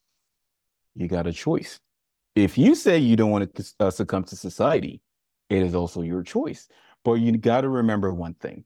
[0.94, 1.80] you got a choice.
[2.34, 5.00] If you say you don't want to uh, succumb to society,
[5.50, 6.68] it is also your choice.
[7.04, 8.64] But you got to remember one thing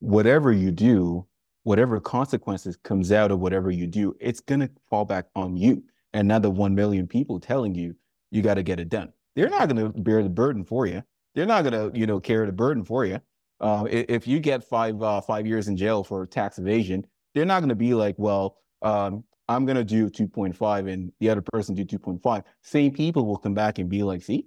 [0.00, 1.26] whatever you do,
[1.62, 5.82] whatever consequences comes out of whatever you do, it's going to fall back on you
[6.12, 7.94] and not the 1 million people telling you
[8.32, 9.12] you got to get it done.
[9.36, 11.02] They're not going to bear the burden for you.
[11.34, 13.20] They're not going to, you know, carry the burden for you.
[13.60, 17.60] Uh, if you get five uh, five years in jail for tax evasion, they're not
[17.60, 19.22] going to be like, well, um,
[19.54, 22.42] I'm going to do 2.5 and the other person do 2.5.
[22.62, 24.46] Same people will come back and be like, see,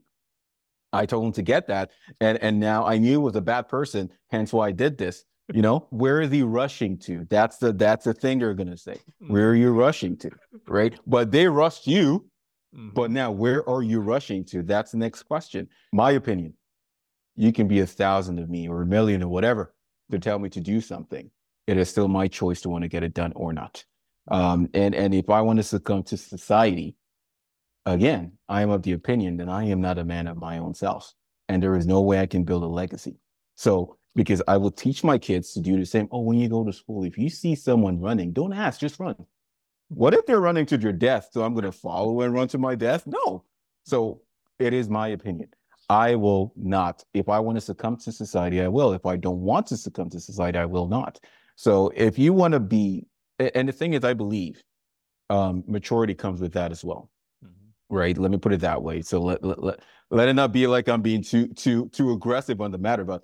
[0.92, 1.92] I told him to get that.
[2.20, 5.26] And, and now I knew it was a bad person, hence why I did this.
[5.54, 7.28] You know, where is he rushing to?
[7.30, 8.98] That's the that's the thing they're gonna say.
[9.28, 10.32] Where are you rushing to?
[10.68, 10.98] Right.
[11.06, 12.26] But they rushed you.
[12.76, 12.90] Mm-hmm.
[12.96, 14.64] But now where are you rushing to?
[14.64, 15.70] That's the next question.
[15.94, 16.56] My opinion.
[17.36, 19.76] You can be a thousand of me or a million or whatever
[20.10, 21.30] to tell me to do something.
[21.68, 23.84] It is still my choice to want to get it done or not.
[24.30, 26.96] Um, and and if I want to succumb to society,
[27.86, 30.74] again, I am of the opinion that I am not a man of my own
[30.74, 31.14] self,
[31.48, 33.18] and there is no way I can build a legacy.
[33.56, 36.08] So because I will teach my kids to do the same.
[36.12, 39.16] Oh, when you go to school, if you see someone running, don't ask, just run.
[39.90, 41.30] What if they're running to their death?
[41.32, 43.06] So I'm going to follow and run to my death?
[43.06, 43.44] No.
[43.84, 44.22] So
[44.58, 45.50] it is my opinion.
[45.90, 47.04] I will not.
[47.14, 48.94] If I want to succumb to society, I will.
[48.94, 51.20] If I don't want to succumb to society, I will not.
[51.56, 53.06] So if you want to be
[53.40, 54.62] and the thing is, I believe
[55.30, 57.10] um, maturity comes with that as well,
[57.44, 57.96] mm-hmm.
[57.96, 58.18] right?
[58.18, 59.02] Let me put it that way.
[59.02, 59.80] So let, let let
[60.12, 63.24] let it not be like I'm being too too too aggressive on the matter, but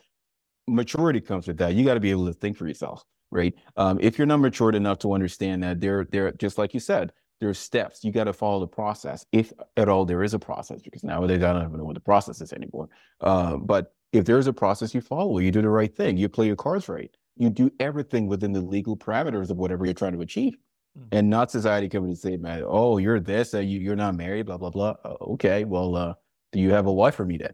[0.67, 1.73] maturity comes with that.
[1.73, 3.53] You got to be able to think for yourself, right?
[3.77, 7.13] Um, if you're not matured enough to understand that there there just like you said,
[7.39, 8.03] there's steps.
[8.03, 11.43] You got to follow the process, if at all there is a process, because nowadays
[11.43, 12.89] I don't even know what the process is anymore.
[13.19, 16.17] Uh, but if there's a process you follow, you do the right thing.
[16.17, 19.93] You play your cards right you do everything within the legal parameters of whatever you're
[19.93, 20.55] trying to achieve.
[20.97, 21.07] Mm.
[21.13, 24.47] and not society coming to say, man, oh, you're this, uh, you, you're not married,
[24.47, 24.95] blah, blah, blah.
[25.05, 26.13] Uh, okay, well, uh,
[26.51, 27.53] do you have a wife for me then?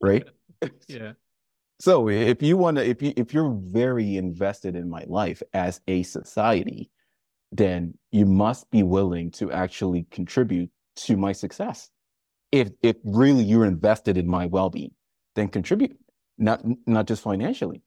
[0.00, 0.24] Right?
[0.88, 1.12] Yeah.
[1.78, 5.80] So if you want to, if you if you're very invested in my life as
[5.88, 6.90] a society,
[7.52, 11.88] then you must be willing to actually contribute to my success.
[12.52, 14.90] If if really you're invested in my well-being,
[15.36, 15.98] then contribute,
[16.36, 17.80] not not just financially.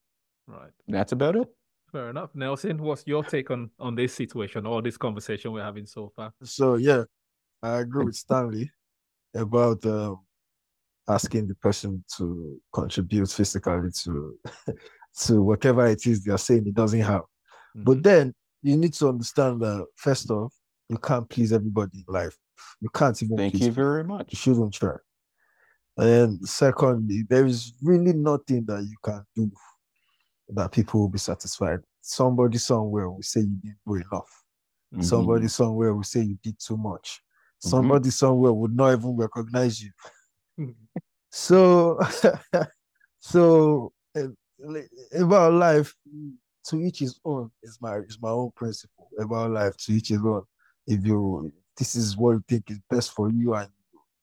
[0.47, 0.71] Right.
[0.87, 1.47] That's about it.
[1.91, 2.31] Fair enough.
[2.33, 6.33] Nelson, what's your take on on this situation or this conversation we're having so far?
[6.43, 7.03] So yeah,
[7.61, 8.71] I agree with Stanley
[9.35, 10.19] about um,
[11.07, 14.39] asking the person to contribute physically to
[15.21, 17.23] to whatever it is they're saying it doesn't have.
[17.75, 18.03] But Mhm.
[18.03, 18.33] then
[18.63, 20.53] you need to understand that first off,
[20.89, 22.37] you can't please everybody in life.
[22.81, 23.83] You can't even Thank please you people.
[23.83, 24.95] very You shouldn't try.
[25.97, 29.51] And secondly, there is really nothing that you can do
[30.55, 31.79] that people will be satisfied.
[32.01, 34.43] Somebody somewhere will say you didn't do enough.
[34.93, 35.03] Mhm.
[35.03, 37.21] Somebody somewhere will say you did too much.
[37.63, 37.69] Mhm.
[37.69, 39.91] Somebody somewhere would not even recognize you.
[40.59, 40.75] Mhm.
[41.31, 41.97] So,
[43.19, 44.27] so uh,
[45.15, 45.95] about life,
[46.65, 49.09] to each his own is my is my own principle.
[49.19, 50.43] About life, to each his own.
[50.85, 53.69] If you this is what you think is best for you and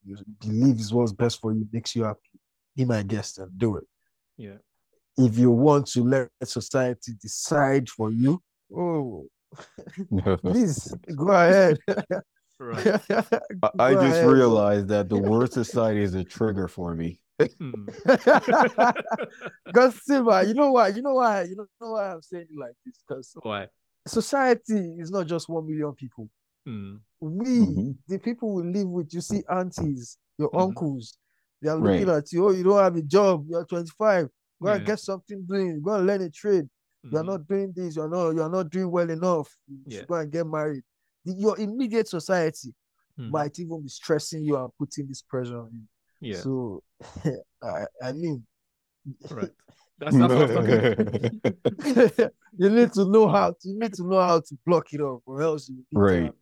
[0.05, 2.31] you believe is what's best for you, makes you happy,
[2.77, 3.85] be my guest and do it.
[4.37, 4.59] Yeah.
[5.19, 8.41] If you want to let society decide for you,
[8.75, 9.27] oh,
[10.43, 11.79] please go ahead.
[12.59, 12.87] Right.
[13.09, 14.27] I, I just ahead.
[14.31, 17.21] realized that the word society is a trigger for me.
[17.59, 17.87] Hmm.
[19.67, 20.89] Because Silva, you know why?
[20.89, 21.43] You know why?
[21.45, 22.97] You know why I'm saying it like this?
[23.07, 23.69] Because Why?
[24.07, 26.29] society is not just one million people.
[26.67, 26.97] Hmm.
[27.21, 27.97] We, Mhm.
[28.09, 30.63] the people we live with, you see aunties, your Mhm.
[30.69, 31.19] uncles,
[31.63, 32.17] they are looking Right.
[32.19, 32.47] at you.
[32.47, 33.47] Oh, you don't have a job.
[33.49, 34.29] You're 25.
[34.63, 35.81] Go and get something doing.
[35.83, 36.69] Go and learn a trade.
[37.03, 37.27] You're Mhm.
[37.27, 37.97] not doing this.
[37.97, 38.31] You're not.
[38.31, 39.49] You're not doing well enough.
[39.69, 39.99] You Yeah.
[40.01, 40.83] should go and get married.
[41.25, 42.75] The- your immediate society
[43.19, 43.31] Mhm.
[43.31, 45.83] might even be stressing you and putting this pressure on you.
[46.33, 46.37] Yeah.
[46.41, 46.83] So,
[47.63, 48.47] I, I mean,
[49.31, 49.51] Right.
[49.99, 52.31] That's that's what I was talking.
[52.59, 55.21] you need to know how to, you need to know how to block it up,
[55.27, 56.33] or else you Right.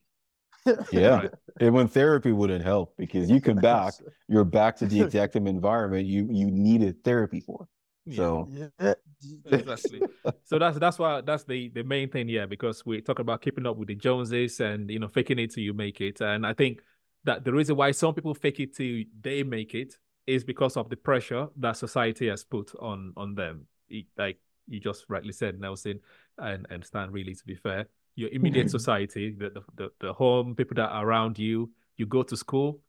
[0.92, 1.28] Yeah.
[1.60, 3.94] And when therapy wouldn't help because you come back,
[4.28, 7.66] you're back to the exact same environment you you needed therapy for.
[8.10, 8.16] Yeah.
[8.16, 8.48] So
[8.80, 8.94] yeah.
[9.46, 10.02] exactly.
[10.44, 13.66] So that's that's why that's the the main thing here because we talk about keeping
[13.66, 16.20] up with the Joneses and you know faking it till you make it.
[16.20, 16.80] And I think
[17.24, 19.96] that the reason why some people fake it till they make it
[20.26, 23.66] is because of the pressure that society has put on on them.
[23.88, 26.00] It- like you just rightly said, Nelson,
[26.38, 27.10] and and Stan.
[27.10, 27.86] Really, to be fair,
[28.16, 31.70] your immediate society, the, the the home, people that are around you.
[31.96, 32.80] You go to school,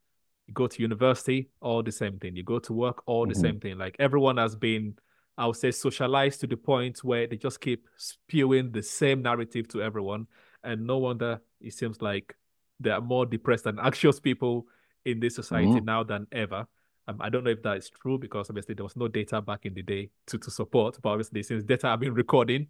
[0.45, 2.35] you go to university, all the same thing.
[2.35, 3.41] You go to work, all the Mhm.
[3.41, 3.77] same thing.
[3.79, 4.95] Like everyone has been
[5.39, 9.69] I would say socialized to the point where they just keep spewing the same narrative
[9.69, 10.27] to everyone.
[10.65, 12.35] And no wonder it seems like
[12.81, 14.67] there are more depressed and anxious people
[15.05, 15.85] in this society Mhm.
[15.85, 16.67] now than ever.
[17.07, 19.65] Um, I don't know if that is true because obviously there was no data back
[19.65, 22.67] in the day to, to support, but obviously since data have been recording,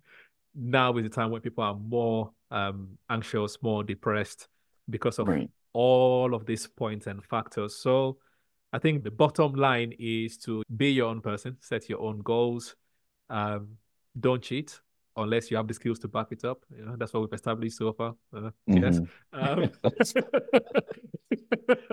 [0.54, 4.48] now is the time when people are more um, anxious, more depressed
[4.92, 5.50] because of right.
[5.74, 7.76] all of these points and factors.
[7.76, 8.18] So
[8.72, 12.76] I think the bottom line is to be your own person, set your own goals.
[13.30, 13.78] Um,
[14.20, 14.80] don't cheat
[15.16, 16.64] unless you have the skills to back it up.
[16.76, 18.16] You know, that's what we've established so far.
[18.36, 19.00] Uh, Yes.
[19.34, 19.70] Um,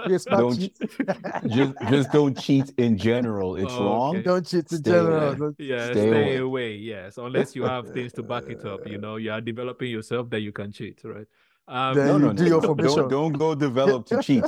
[0.09, 0.77] Yes, Don't cheat.
[1.49, 3.57] just just don't cheat in general.
[3.57, 4.17] It's Oh, wrong.
[4.17, 4.23] okay.
[4.23, 5.33] Don't cheat in Stay general.
[5.35, 5.55] away.
[5.59, 6.37] Yeah, Stay stay, away.
[6.37, 6.75] away.
[6.77, 8.87] Yes, unless you have things to back it up.
[8.87, 11.27] You know, you are developing yourself, then you can cheat, right?
[11.69, 14.45] Um, Then No, no, do no, your no, don't don't go develop to cheat.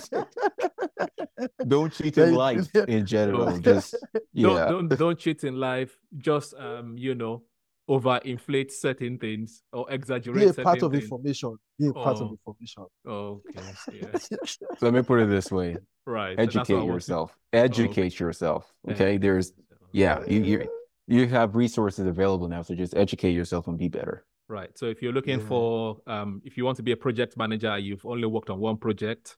[1.66, 3.46] Don't cheat in life in general.
[3.46, 3.94] Don't- Just
[4.34, 5.96] don't don't don't cheat in life.
[6.16, 7.42] Just um, you know,
[7.88, 11.04] overinflate certain things or exaggerate Be a certain part of things.
[11.04, 11.56] information.
[11.78, 12.36] Be a part of Oh.
[12.36, 12.84] information.
[13.06, 15.76] Okay, yeah, So let me put it this way:
[16.06, 16.38] right.
[16.38, 17.36] and that's what I educate want to- yourself.
[17.52, 18.72] Educate yourself.
[18.86, 18.92] Okay.
[18.94, 19.52] Educate There's
[19.92, 20.22] yeah.
[20.26, 20.68] You you
[21.06, 24.24] you have resources available now, so just educate yourself and be better.
[24.50, 24.76] Right.
[24.78, 25.46] So if you're looking Yeah.
[25.46, 28.76] for um if you want to be a project manager, you've only worked on one
[28.76, 29.36] project,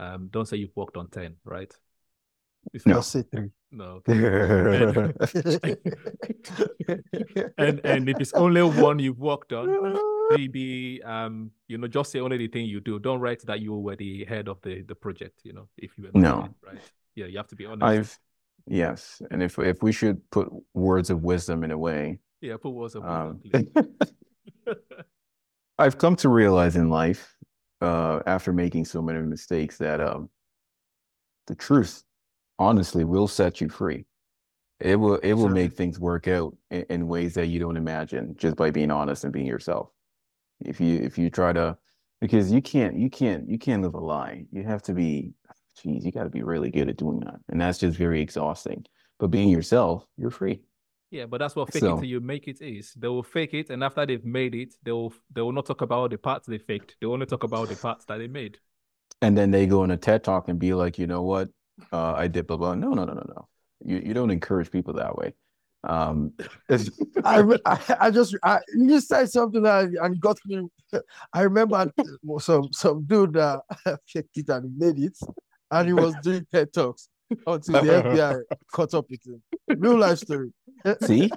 [0.00, 1.72] um, don't say you've worked on 10, right?
[2.72, 2.94] If No.
[2.96, 3.50] not- say three.
[3.70, 4.02] no.
[4.08, 5.76] okay.
[7.58, 9.66] and and if it's only one you've worked on,
[10.30, 12.98] maybe um, you know, just say only the thing you do.
[12.98, 16.04] Don't write that you were the head of the the project, you know, if you
[16.04, 16.44] were No.
[16.44, 16.80] it, right.
[17.14, 17.84] Yeah, you have to be honest.
[17.84, 18.18] I've
[18.66, 22.70] yes, and if if we should put words of wisdom in a way, Yeah, put
[22.70, 24.76] words of um, wisdom, please.
[25.78, 27.34] I've come to realize in life,
[27.80, 30.28] uh, after making so many mistakes, that um,
[31.46, 32.02] the truth,
[32.58, 34.04] honestly, will set you free.
[34.80, 35.54] It will it will Sure.
[35.54, 39.24] make things work out in, in ways that you don't imagine just by being honest
[39.24, 39.90] and being yourself.
[40.60, 41.76] If you if you try to
[42.20, 44.46] because you can't you can't you can't live a lie.
[44.52, 45.32] You have to be,
[45.82, 48.84] geez, you got to be really good at doing that, and that's just very exhausting.
[49.18, 50.62] But being yourself, you're free.
[51.10, 52.94] Yeah, but that's what fake So- it till you make it is.
[52.94, 55.80] They will fake it, and after they've made it, they will they will not talk
[55.82, 56.96] about the parts they faked.
[57.00, 58.58] They only talk about the parts that they made.
[59.22, 61.48] And then they go in a TED talk and be like, you know what,
[61.92, 62.74] uh, I did blah blah.
[62.74, 63.48] No, no, no, no, no.
[63.84, 65.34] You you don't encourage people that way.
[65.82, 66.32] Um,
[66.68, 66.90] it's-
[67.24, 70.68] I, I, I just I, you just said something that and got me.
[71.32, 71.92] I remember
[72.38, 73.62] some some dude that
[74.06, 75.18] faked it and made it,
[75.72, 77.08] and he was doing TED talks
[77.46, 78.40] until the FBI
[78.72, 79.42] caught up with him.
[79.68, 80.52] Real life story.
[81.02, 81.30] See,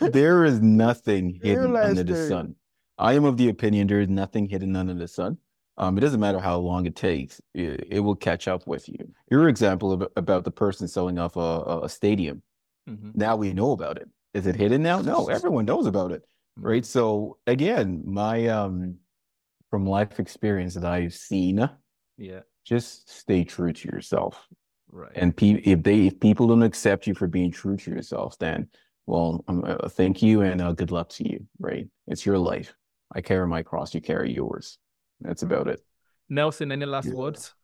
[0.00, 2.54] there is nothing hidden under the sun.
[2.98, 5.38] I am of the opinion there is nothing hidden under the sun.
[5.78, 8.96] Um, it doesn't matter how long it takes; it, it will catch up with you.
[9.30, 12.42] Your example of, about the person selling off a, a- stadium.
[12.88, 13.14] Mhm.
[13.14, 14.08] Now we know about it.
[14.32, 15.00] Is it hidden now?
[15.00, 16.22] No, everyone knows about it,
[16.58, 16.64] Mhm.
[16.64, 16.84] right?
[16.86, 18.96] So again, my um,
[19.70, 21.68] from life experience that I've seen,
[22.16, 24.48] Yeah, just stay true to yourself.
[24.96, 25.12] Right.
[25.14, 28.68] And pe- if they if people don't accept you for being true to yourself, then
[29.06, 31.46] well, um, uh, thank you and uh, good luck to you.
[31.58, 31.86] Right?
[32.08, 32.74] It's your life.
[33.14, 33.94] I carry my cross.
[33.94, 34.78] You carry yours.
[35.20, 35.80] That's about it.
[36.28, 37.14] Nelson, any last Yeah.
[37.14, 37.54] words?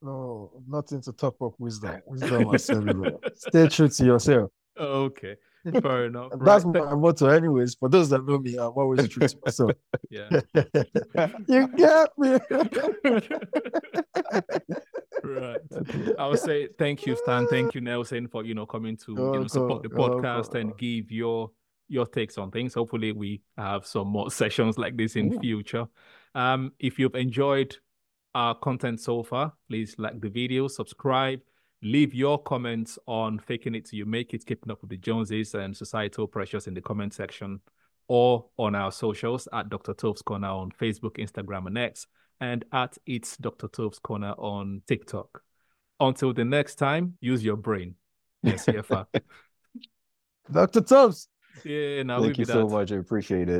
[0.00, 2.00] No, nothing to top up wisdom.
[2.06, 3.18] Wisdom has everywhere.
[3.34, 4.50] Stay true to yourself.
[4.78, 5.34] Okay,
[5.82, 6.30] fair enough.
[6.40, 6.84] That's right.
[6.84, 7.74] my motto, anyways.
[7.74, 9.72] For those that know me, I'm always true to myself.
[10.08, 10.28] Yeah.
[11.48, 12.38] you get me.
[15.24, 15.60] Right.
[16.18, 17.46] I would say thank you, Stan.
[17.48, 20.60] Thank you, Nelson, for you know coming to you know support the podcast welcome.
[20.60, 21.50] and give your
[21.88, 22.74] your takes on things.
[22.74, 25.40] Hopefully, we have some more sessions like this in Yeah.
[25.40, 25.86] future.
[26.34, 27.76] Um, if you've enjoyed
[28.34, 31.40] our content so far, please like the video, subscribe,
[31.82, 35.54] leave your comments on faking it till you make it, keeping up with the Joneses
[35.54, 37.60] and societal pressures in the comment section,
[38.06, 39.94] or on our socials at Dr.
[39.94, 42.06] Toves Corner on Facebook, Instagram, and X
[42.40, 43.68] and at It's Dr.
[43.68, 45.42] Toves Corner on TikTok.
[46.00, 47.96] Until the next time, use your brain.
[48.42, 49.06] Yes, CFR.
[50.52, 50.80] Dr.
[50.80, 51.28] Tubbs.
[51.64, 52.92] yeah, now Thank be you so much.
[52.92, 53.56] I appreciate it.